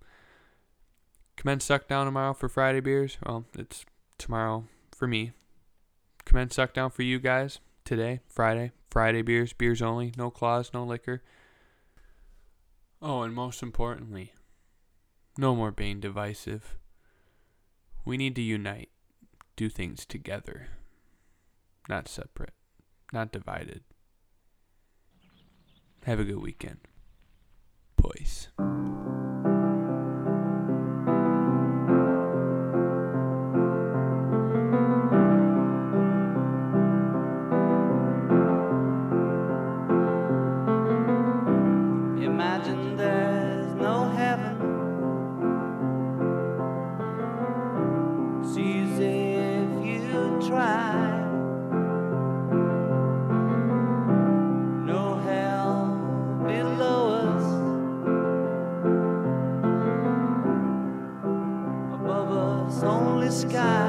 Commence 1.37 1.64
suck 1.64 1.89
down 1.89 2.07
tomorrow 2.07 2.33
for 2.33 2.49
Friday 2.49 2.81
beers. 2.81 3.18
Well, 3.27 3.45
it's 3.59 3.85
tomorrow 4.18 4.66
for 4.93 5.07
me. 5.07 5.33
Commence 6.31 6.55
suck 6.55 6.72
down 6.72 6.91
for 6.91 7.03
you 7.03 7.18
guys 7.18 7.59
today, 7.85 8.20
Friday. 8.28 8.70
Friday 8.89 9.20
beers, 9.20 9.53
beers 9.53 9.83
only, 9.83 10.12
no 10.16 10.31
claws, 10.31 10.70
no 10.72 10.85
liquor. 10.85 11.24
Oh, 13.03 13.22
and 13.22 13.35
most 13.35 13.64
importantly, 13.64 14.33
no 15.37 15.57
more 15.57 15.72
being 15.72 15.99
divisive. 15.99 16.76
We 18.05 18.16
need 18.16 18.37
to 18.37 18.43
unite 18.43 18.91
do 19.57 19.68
things 19.68 20.07
together, 20.07 20.68
not 21.89 22.07
separate, 22.07 22.55
not 23.12 23.33
divided. 23.33 23.83
Have 26.05 26.20
a 26.20 26.24
good 26.24 26.41
weekend. 26.41 26.78
Peace. 28.01 28.51
Sky. 63.41 63.80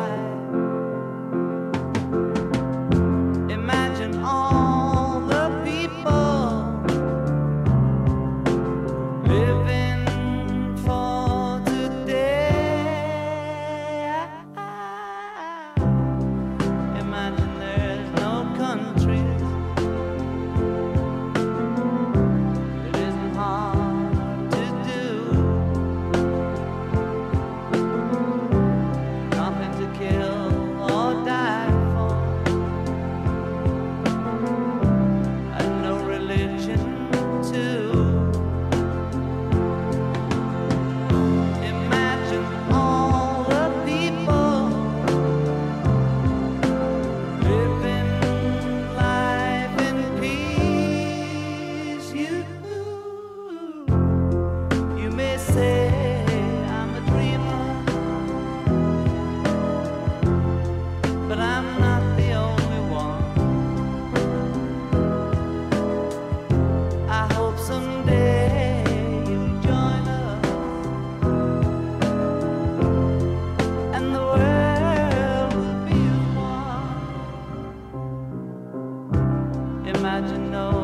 to 80.27 80.37
know. 80.37 80.80